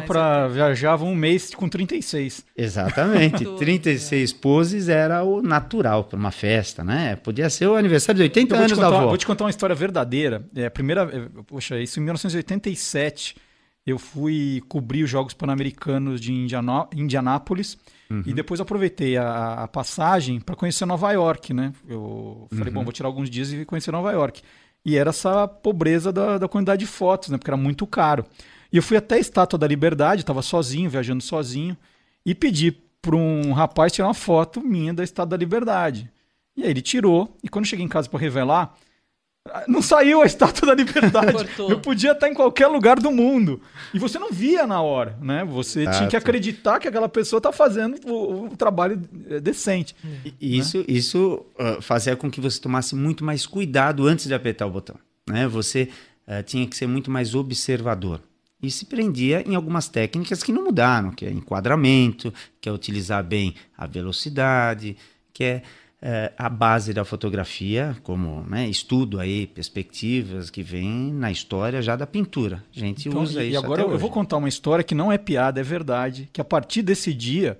né? 0.00 0.06
Para 0.06 0.48
viajava 0.48 1.04
um 1.04 1.14
mês 1.14 1.54
com 1.54 1.68
36. 1.68 2.44
Exatamente. 2.56 3.38
Tudo, 3.44 3.56
36 3.56 4.32
poses 4.32 4.88
era 4.88 5.22
o 5.22 5.40
natural 5.40 6.02
para 6.02 6.18
uma 6.18 6.32
festa, 6.32 6.82
né? 6.82 7.14
Podia 7.14 7.48
ser 7.48 7.68
o 7.68 7.76
aniversário 7.76 8.16
de 8.16 8.22
80 8.24 8.54
Eu 8.54 8.58
vou, 8.58 8.66
te 8.66 8.72
anos 8.72 8.78
da 8.78 8.86
contar, 8.86 8.98
avó. 8.98 9.08
vou 9.08 9.16
te 9.16 9.26
contar 9.26 9.44
uma 9.44 9.50
história 9.50 9.74
verdadeira. 9.76 10.44
É, 10.56 10.66
a 10.66 10.70
primeira, 10.70 11.02
é, 11.02 11.42
poxa, 11.46 11.80
isso 11.80 12.00
em 12.00 12.02
1987. 12.02 13.36
Eu 13.86 13.98
fui 13.98 14.62
cobrir 14.68 15.02
os 15.02 15.10
Jogos 15.10 15.34
Pan-Americanos 15.34 16.20
de 16.20 16.32
Indianápolis 16.32 17.78
e 18.26 18.32
depois 18.32 18.60
aproveitei 18.60 19.16
a, 19.16 19.64
a 19.64 19.68
passagem 19.68 20.40
para 20.40 20.56
conhecer 20.56 20.86
Nova 20.86 21.10
York, 21.12 21.52
né? 21.52 21.72
Eu 21.88 22.46
falei, 22.50 22.72
bom, 22.72 22.82
vou 22.82 22.92
tirar 22.92 23.08
alguns 23.08 23.28
dias 23.28 23.52
e 23.52 23.64
conhecer 23.64 23.92
Nova 23.92 24.10
York. 24.12 24.40
E 24.84 24.96
era 24.96 25.10
essa 25.10 25.46
pobreza 25.48 26.12
da, 26.12 26.38
da 26.38 26.48
quantidade 26.48 26.80
de 26.80 26.86
fotos, 26.86 27.28
né? 27.28 27.38
Porque 27.38 27.50
era 27.50 27.56
muito 27.56 27.86
caro. 27.86 28.24
E 28.72 28.76
eu 28.76 28.82
fui 28.82 28.96
até 28.96 29.16
a 29.16 29.18
Estátua 29.18 29.58
da 29.58 29.66
Liberdade, 29.66 30.22
estava 30.22 30.42
sozinho, 30.42 30.90
viajando 30.90 31.22
sozinho, 31.22 31.76
e 32.24 32.34
pedi 32.34 32.72
para 33.02 33.16
um 33.16 33.52
rapaz 33.52 33.92
tirar 33.92 34.08
uma 34.08 34.14
foto 34.14 34.60
minha 34.60 34.94
da 34.94 35.04
Estátua 35.04 35.30
da 35.30 35.36
Liberdade. 35.36 36.10
E 36.56 36.62
aí 36.62 36.70
ele 36.70 36.82
tirou, 36.82 37.36
e 37.42 37.48
quando 37.48 37.64
eu 37.64 37.68
cheguei 37.68 37.84
em 37.84 37.88
casa 37.88 38.08
para 38.08 38.20
revelar, 38.20 38.74
não 39.68 39.82
saiu 39.82 40.22
a 40.22 40.26
Estátua 40.26 40.68
da 40.68 40.74
Liberdade. 40.82 41.32
Cortou. 41.32 41.70
Eu 41.70 41.78
podia 41.78 42.12
estar 42.12 42.28
em 42.28 42.34
qualquer 42.34 42.66
lugar 42.66 42.98
do 42.98 43.10
mundo. 43.10 43.60
E 43.92 43.98
você 43.98 44.18
não 44.18 44.30
via 44.32 44.66
na 44.66 44.80
hora, 44.80 45.18
né? 45.20 45.44
Você 45.44 45.82
tinha 45.82 45.92
que 45.92 45.98
Exato. 46.04 46.16
acreditar 46.16 46.80
que 46.80 46.88
aquela 46.88 47.08
pessoa 47.08 47.38
está 47.38 47.52
fazendo 47.52 47.98
o, 48.06 48.46
o 48.46 48.56
trabalho 48.56 49.00
eh, 49.28 49.40
decente. 49.40 49.94
E 50.40 50.58
Isso, 50.58 50.82
isso 50.88 51.44
ah, 51.58 51.78
fazia 51.82 52.16
com 52.16 52.30
que 52.30 52.40
você 52.40 52.58
tomasse 52.58 52.94
muito 52.94 53.22
mais 53.22 53.44
cuidado 53.46 54.06
antes 54.06 54.26
de 54.26 54.34
apertar 54.34 54.66
o 54.66 54.70
botão. 54.70 54.96
Né? 55.28 55.46
Você 55.46 55.90
ah, 56.26 56.42
tinha 56.42 56.66
que 56.66 56.76
ser 56.76 56.86
muito 56.86 57.10
mais 57.10 57.34
observador. 57.34 58.20
E 58.62 58.70
se 58.70 58.86
prendia 58.86 59.44
em 59.46 59.54
algumas 59.54 59.88
técnicas 59.88 60.42
que 60.42 60.50
não 60.50 60.64
mudaram, 60.64 61.10
que 61.10 61.26
é 61.26 61.30
enquadramento, 61.30 62.32
que 62.62 62.66
é 62.66 62.72
utilizar 62.72 63.22
bem 63.22 63.54
a 63.76 63.86
velocidade, 63.86 64.96
que 65.34 65.44
é 65.44 65.62
eh, 66.06 66.30
a 66.36 66.50
base 66.50 66.92
da 66.92 67.02
fotografia, 67.02 67.96
como 68.02 68.44
né, 68.46 68.68
estudo 68.68 69.18
aí, 69.18 69.46
perspectivas 69.46 70.50
que 70.50 70.62
vem 70.62 71.10
na 71.14 71.30
história 71.32 71.80
já 71.80 71.96
da 71.96 72.06
pintura. 72.06 72.62
A 72.76 72.78
gente 72.78 73.08
Então, 73.08 73.22
usa 73.22 73.42
e 73.42 73.48
isso 73.50 73.58
agora 73.58 73.80
até 73.80 73.88
eu 73.90 73.94
hoje. 73.94 74.00
vou 74.02 74.10
contar 74.10 74.36
uma 74.36 74.48
história 74.48 74.84
que 74.84 74.94
não 74.94 75.10
é 75.10 75.16
piada, 75.16 75.60
é 75.60 75.62
verdade. 75.62 76.28
Que 76.30 76.40
a 76.42 76.44
partir 76.44 76.82
desse 76.82 77.14
dia, 77.14 77.58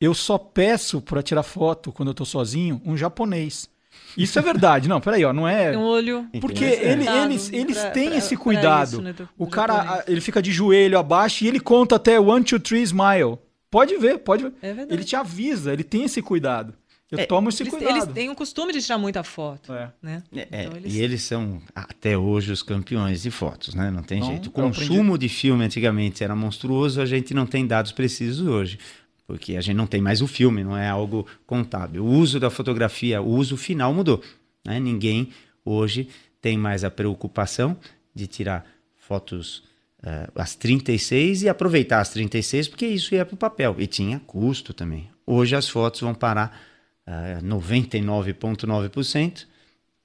eu 0.00 0.14
só 0.14 0.38
peço 0.38 1.02
para 1.02 1.22
tirar 1.22 1.42
foto, 1.42 1.92
quando 1.92 2.08
eu 2.08 2.14
tô 2.14 2.24
sozinho, 2.24 2.80
um 2.84 2.96
japonês. 2.96 3.68
Isso 4.16 4.38
é 4.38 4.42
verdade. 4.42 4.88
não, 4.88 5.00
peraí, 5.02 5.22
ó, 5.22 5.32
não 5.34 5.46
é... 5.46 5.70
Tem 5.70 5.78
um 5.78 5.82
olho. 5.84 6.26
Porque 6.40 6.64
ele- 6.64 7.04
Cuidado 7.04 7.30
eles, 7.30 7.52
eles 7.52 7.78
pra- 7.78 7.90
têm 7.90 8.08
pra- 8.08 8.16
esse 8.16 8.36
cuidado. 8.38 8.88
isso, 8.88 9.02
né, 9.02 9.12
do- 9.12 9.28
o 9.38 9.44
do 9.44 9.50
cara, 9.50 9.74
japonês. 9.76 10.04
ele 10.08 10.20
fica 10.22 10.40
de 10.40 10.50
joelho 10.50 10.98
abaixo 10.98 11.44
e 11.44 11.48
ele 11.48 11.60
conta 11.60 11.96
até 11.96 12.18
one, 12.18 12.42
two, 12.42 12.58
three, 12.58 12.82
smile. 12.82 13.36
Pode 13.70 13.96
ver, 13.98 14.18
pode 14.18 14.44
ver. 14.44 14.52
É 14.62 14.66
verdade. 14.72 14.92
ele 14.94 15.04
te 15.04 15.14
avisa, 15.14 15.72
ele 15.74 15.84
tem 15.84 16.04
esse 16.04 16.20
cuidado. 16.22 16.74
Eu 17.12 17.18
É, 17.18 17.26
tomo 17.26 17.50
esse 17.50 17.62
Eles, 17.62 17.74
cuidado. 17.74 17.94
eles 17.94 18.06
têm 18.06 18.30
o 18.30 18.34
costume 18.34 18.72
de 18.72 18.80
tirar 18.80 18.96
muita 18.96 19.22
foto, 19.22 19.72
É. 19.72 19.92
né? 20.02 20.22
É, 20.34 20.64
Então, 20.64 20.76
eles- 20.78 20.94
E 20.94 21.00
eles 21.02 21.22
são 21.22 21.60
até 21.74 22.16
hoje 22.16 22.50
os 22.50 22.62
campeões 22.62 23.22
de 23.22 23.30
fotos, 23.30 23.74
né? 23.74 23.90
Não 23.90 24.02
tem 24.02 24.18
Não, 24.20 24.28
jeito. 24.28 24.46
O 24.48 24.50
consumo 24.50 25.18
de 25.18 25.28
filme 25.28 25.62
antigamente 25.62 26.24
era 26.24 26.34
monstruoso, 26.34 27.02
a 27.02 27.06
gente 27.06 27.34
não 27.34 27.44
tem 27.46 27.66
dados 27.66 27.92
precisos 27.92 28.46
hoje. 28.46 28.78
Porque 29.26 29.56
a 29.56 29.60
gente 29.60 29.76
não 29.76 29.86
tem 29.86 30.00
mais 30.00 30.20
o 30.22 30.26
filme, 30.26 30.64
não 30.64 30.76
é 30.76 30.88
algo 30.88 31.26
contábil. 31.46 32.02
O 32.02 32.08
uso 32.08 32.40
da 32.40 32.48
fotografia, 32.50 33.20
o 33.22 33.28
uso 33.28 33.56
final 33.58 33.92
mudou. 33.92 34.22
Né? 34.64 34.80
Ninguém 34.80 35.28
Hoje 35.64 36.08
tem 36.40 36.58
mais 36.58 36.82
a 36.82 36.90
preocupação 36.90 37.76
de 38.12 38.26
tirar 38.26 38.66
fotos 38.96 39.58
uh, 40.02 40.32
as 40.34 40.56
36 40.56 41.42
e 41.44 41.48
aproveitar 41.48 42.00
as 42.00 42.08
36, 42.08 42.66
porque 42.68 42.84
isso 42.86 43.14
ia 43.14 43.24
para 43.24 43.34
o 43.34 43.38
papel. 43.38 43.76
E 43.78 43.86
tinha 43.86 44.18
custo 44.26 44.72
também. 44.74 45.08
Hoje 45.24 45.54
as 45.54 45.68
fotos 45.68 46.00
vão 46.00 46.14
parar 46.14 46.58
uh, 47.06 47.44
99,9% 47.44 49.46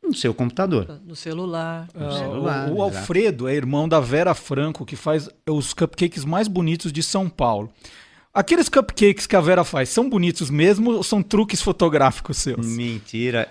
no 0.04 0.14
seu 0.14 0.34
computador. 0.34 1.00
No 1.06 1.16
celular. 1.16 1.88
No 1.94 2.12
celular 2.12 2.70
o, 2.70 2.76
o 2.76 2.82
Alfredo 2.82 3.48
é 3.48 3.56
irmão 3.56 3.88
da 3.88 4.00
Vera 4.00 4.34
Franco, 4.34 4.86
que 4.86 4.96
faz 4.96 5.30
os 5.48 5.74
cupcakes 5.74 6.24
mais 6.24 6.48
bonitos 6.48 6.92
de 6.92 7.04
São 7.04 7.30
Paulo. 7.30 7.70
Aqueles 8.34 8.70
cupcakes 8.70 9.26
que 9.26 9.36
a 9.36 9.42
Vera 9.42 9.64
faz 9.64 9.90
são 9.90 10.08
bonitos 10.08 10.52
mesmo 10.52 10.92
ou 10.92 11.04
são 11.04 11.24
truques 11.24 11.60
fotográficos 11.60 12.38
seus? 12.38 12.68
Mentira. 12.68 13.48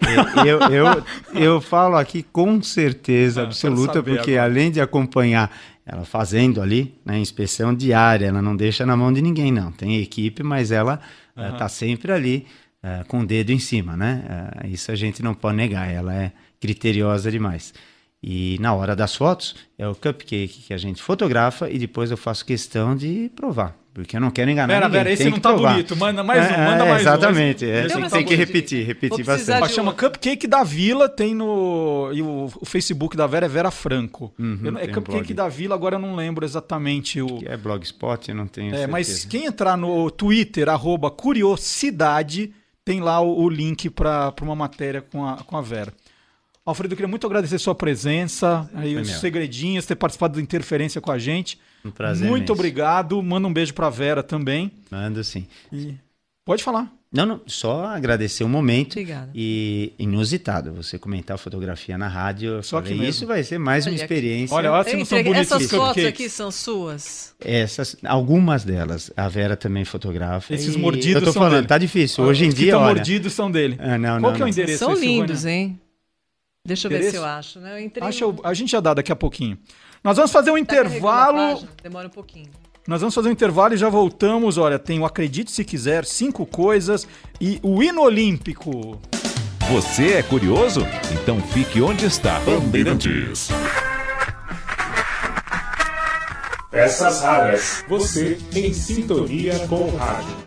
Eu, 0.46 0.46
eu, 0.46 0.60
eu, 0.70 1.04
eu 1.34 1.60
falo 1.60 1.96
aqui 1.96 2.22
com 2.22 2.62
certeza 2.62 3.40
ah, 3.40 3.44
absoluta, 3.44 4.00
porque 4.00 4.32
agora. 4.32 4.44
além 4.44 4.70
de 4.70 4.80
acompanhar 4.80 5.50
ela 5.84 6.04
fazendo 6.04 6.62
ali, 6.62 6.94
né, 7.04 7.18
inspeção 7.18 7.74
diária, 7.74 8.26
ela 8.26 8.40
não 8.40 8.54
deixa 8.54 8.86
na 8.86 8.96
mão 8.96 9.12
de 9.12 9.20
ninguém, 9.20 9.50
não. 9.50 9.72
Tem 9.72 10.00
equipe, 10.00 10.44
mas 10.44 10.70
ela 10.70 11.00
está 11.36 11.64
uhum. 11.64 11.68
sempre 11.68 12.12
ali 12.12 12.46
uh, 12.86 13.04
com 13.06 13.20
o 13.20 13.26
dedo 13.26 13.50
em 13.50 13.58
cima, 13.58 13.96
né? 13.96 14.22
Uh, 14.64 14.68
isso 14.68 14.92
a 14.92 14.94
gente 14.94 15.22
não 15.22 15.34
pode 15.34 15.56
negar, 15.56 15.90
ela 15.90 16.14
é 16.14 16.32
criteriosa 16.60 17.30
demais. 17.30 17.74
E 18.22 18.56
na 18.60 18.74
hora 18.74 18.96
das 18.96 19.14
fotos, 19.14 19.54
é 19.78 19.86
o 19.86 19.94
cupcake 19.94 20.62
que 20.66 20.74
a 20.74 20.78
gente 20.78 21.02
fotografa 21.02 21.70
e 21.70 21.78
depois 21.78 22.10
eu 22.10 22.16
faço 22.16 22.44
questão 22.44 22.96
de 22.96 23.30
provar. 23.36 23.76
Porque 23.92 24.16
eu 24.16 24.20
não 24.20 24.30
quero 24.30 24.50
enganar 24.50 24.74
pera, 24.74 24.86
ninguém. 24.88 25.00
Pera, 25.04 25.12
esse 25.12 25.30
não 25.30 25.38
tá 25.38 25.50
provar. 25.50 25.72
bonito. 25.72 25.96
Manda 25.96 26.22
mais 26.22 26.44
um, 26.44 26.50
manda 26.50 26.84
é, 26.84 26.88
mais 26.90 27.00
exatamente, 27.00 27.64
um. 27.64 27.68
Exatamente. 27.68 28.04
É, 28.04 28.10
tem, 28.10 28.10
tem 28.10 28.24
que 28.26 28.34
repetir, 28.34 28.86
repetir 28.86 29.24
bastante. 29.24 29.72
Chama 29.72 29.94
Cupcake 29.94 30.46
da 30.46 30.62
Vila, 30.62 31.08
tem 31.08 31.34
no... 31.34 32.10
E 32.12 32.20
o, 32.20 32.50
o 32.60 32.66
Facebook 32.66 33.16
da 33.16 33.26
Vera 33.26 33.46
é 33.46 33.48
Vera 33.48 33.70
Franco. 33.70 34.34
Uhum, 34.38 34.60
eu, 34.64 34.78
é 34.78 34.86
Cupcake 34.88 35.32
um 35.32 35.36
da 35.36 35.48
Vila, 35.48 35.74
agora 35.74 35.94
eu 35.94 35.98
não 35.98 36.14
lembro 36.14 36.44
exatamente 36.44 37.22
o... 37.22 37.38
Que 37.38 37.48
é 37.48 37.56
Blogspot, 37.56 38.28
eu 38.28 38.34
não 38.34 38.46
tenho 38.46 38.68
É, 38.68 38.70
certeza. 38.70 38.92
mas 38.92 39.24
quem 39.24 39.46
entrar 39.46 39.78
no 39.78 40.10
Twitter, 40.10 40.68
arroba 40.68 41.10
Curiosidade, 41.10 42.52
tem 42.86 43.00
lá 43.00 43.20
o, 43.20 43.42
o 43.42 43.50
link 43.50 43.90
para 43.90 44.32
uma 44.40 44.54
matéria 44.54 45.02
com 45.02 45.26
a, 45.26 45.38
com 45.38 45.56
a 45.56 45.60
Vera. 45.60 45.92
Alfredo, 46.64 46.94
eu 46.94 46.96
queria 46.96 47.08
muito 47.08 47.26
agradecer 47.26 47.58
sua 47.58 47.74
presença, 47.74 48.70
aí 48.72 48.96
os 48.96 49.08
segredinhos, 49.20 49.86
ter 49.86 49.96
participado 49.96 50.36
da 50.36 50.40
interferência 50.40 51.00
com 51.00 51.10
a 51.10 51.18
gente. 51.18 51.60
Um 51.84 51.90
prazer. 51.90 52.28
Muito 52.28 52.44
imenso. 52.44 52.52
obrigado. 52.52 53.20
Manda 53.22 53.46
um 53.46 53.52
beijo 53.52 53.74
para 53.74 53.90
Vera 53.90 54.22
também. 54.22 54.72
Mando 54.90 55.22
sim. 55.22 55.46
E 55.72 55.94
pode 56.44 56.62
falar. 56.62 56.95
Não, 57.12 57.24
não, 57.24 57.40
só 57.46 57.86
agradecer 57.86 58.42
o 58.42 58.48
momento. 58.48 58.92
Obrigada. 58.92 59.30
E 59.34 59.92
inusitado, 59.98 60.72
você 60.72 60.98
comentar 60.98 61.38
fotografia 61.38 61.96
na 61.96 62.08
rádio. 62.08 62.62
Só 62.62 62.82
que 62.82 62.92
isso 62.92 63.26
vai 63.26 63.42
ser 63.42 63.58
mais 63.58 63.86
Olha 63.86 63.92
uma 63.92 64.02
experiência. 64.02 64.54
Olha, 64.54 64.72
olha 64.72 64.84
se 64.84 64.96
não 64.96 65.04
são 65.04 65.22
bonitos 65.22 65.52
Essas 65.52 65.70
fotos 65.70 66.04
aqui 66.04 66.28
são 66.28 66.50
suas? 66.50 67.34
Essas, 67.40 67.96
algumas 68.04 68.64
delas. 68.64 69.10
A 69.16 69.28
Vera 69.28 69.56
também 69.56 69.84
fotografa. 69.84 70.52
Esses 70.52 70.76
mordidos 70.76 71.22
Eu 71.22 71.26
tô 71.28 71.32
falando, 71.32 71.54
dele. 71.54 71.66
tá 71.68 71.78
difícil. 71.78 72.24
Hoje 72.24 72.44
em 72.44 72.50
dia, 72.50 72.76
olha... 72.76 72.94
mordidos 72.94 73.32
são 73.32 73.50
dele. 73.50 73.76
Ah, 73.78 73.96
não, 73.96 74.20
Qual 74.20 74.32
não, 74.32 74.36
que 74.36 74.42
é 74.42 74.44
o 74.44 74.48
endereço? 74.48 74.78
São 74.78 74.94
lindos, 74.94 75.46
hein? 75.46 75.80
Deixa 76.66 76.88
eu 76.88 76.90
ver 76.90 77.10
se 77.10 77.16
eu 77.16 77.24
acho. 77.24 77.60
Né? 77.60 77.74
Eu 77.74 77.80
entrei 77.80 78.06
Acha. 78.06 78.24
A 78.42 78.52
gente 78.52 78.72
já 78.72 78.80
dá 78.80 78.92
daqui 78.92 79.12
a 79.12 79.16
pouquinho. 79.16 79.56
Nós 80.02 80.16
vamos 80.16 80.32
fazer 80.32 80.50
um 80.50 80.54
tá 80.54 80.60
intervalo. 80.60 81.66
Demora 81.82 82.08
um 82.08 82.10
pouquinho. 82.10 82.50
Nós 82.86 83.00
vamos 83.00 83.14
fazer 83.16 83.28
um 83.28 83.32
intervalo 83.32 83.74
e 83.74 83.76
já 83.76 83.88
voltamos. 83.88 84.56
Olha, 84.56 84.78
tem 84.78 85.00
o 85.00 85.04
Acredite 85.04 85.50
Se 85.50 85.64
Quiser, 85.64 86.04
cinco 86.04 86.46
coisas 86.46 87.06
e 87.40 87.58
o 87.62 87.82
hino 87.82 88.02
olímpico. 88.02 89.00
Você 89.68 90.14
é 90.14 90.22
curioso? 90.22 90.86
Então 91.12 91.40
fique 91.40 91.82
onde 91.82 92.06
está. 92.06 92.38
Bandeirantes. 92.40 93.48
Peças 96.70 97.22
raras. 97.22 97.84
Você 97.88 98.38
em 98.54 98.72
sintonia 98.72 99.58
com 99.66 99.88
o 99.88 99.96
rádio. 99.96 100.34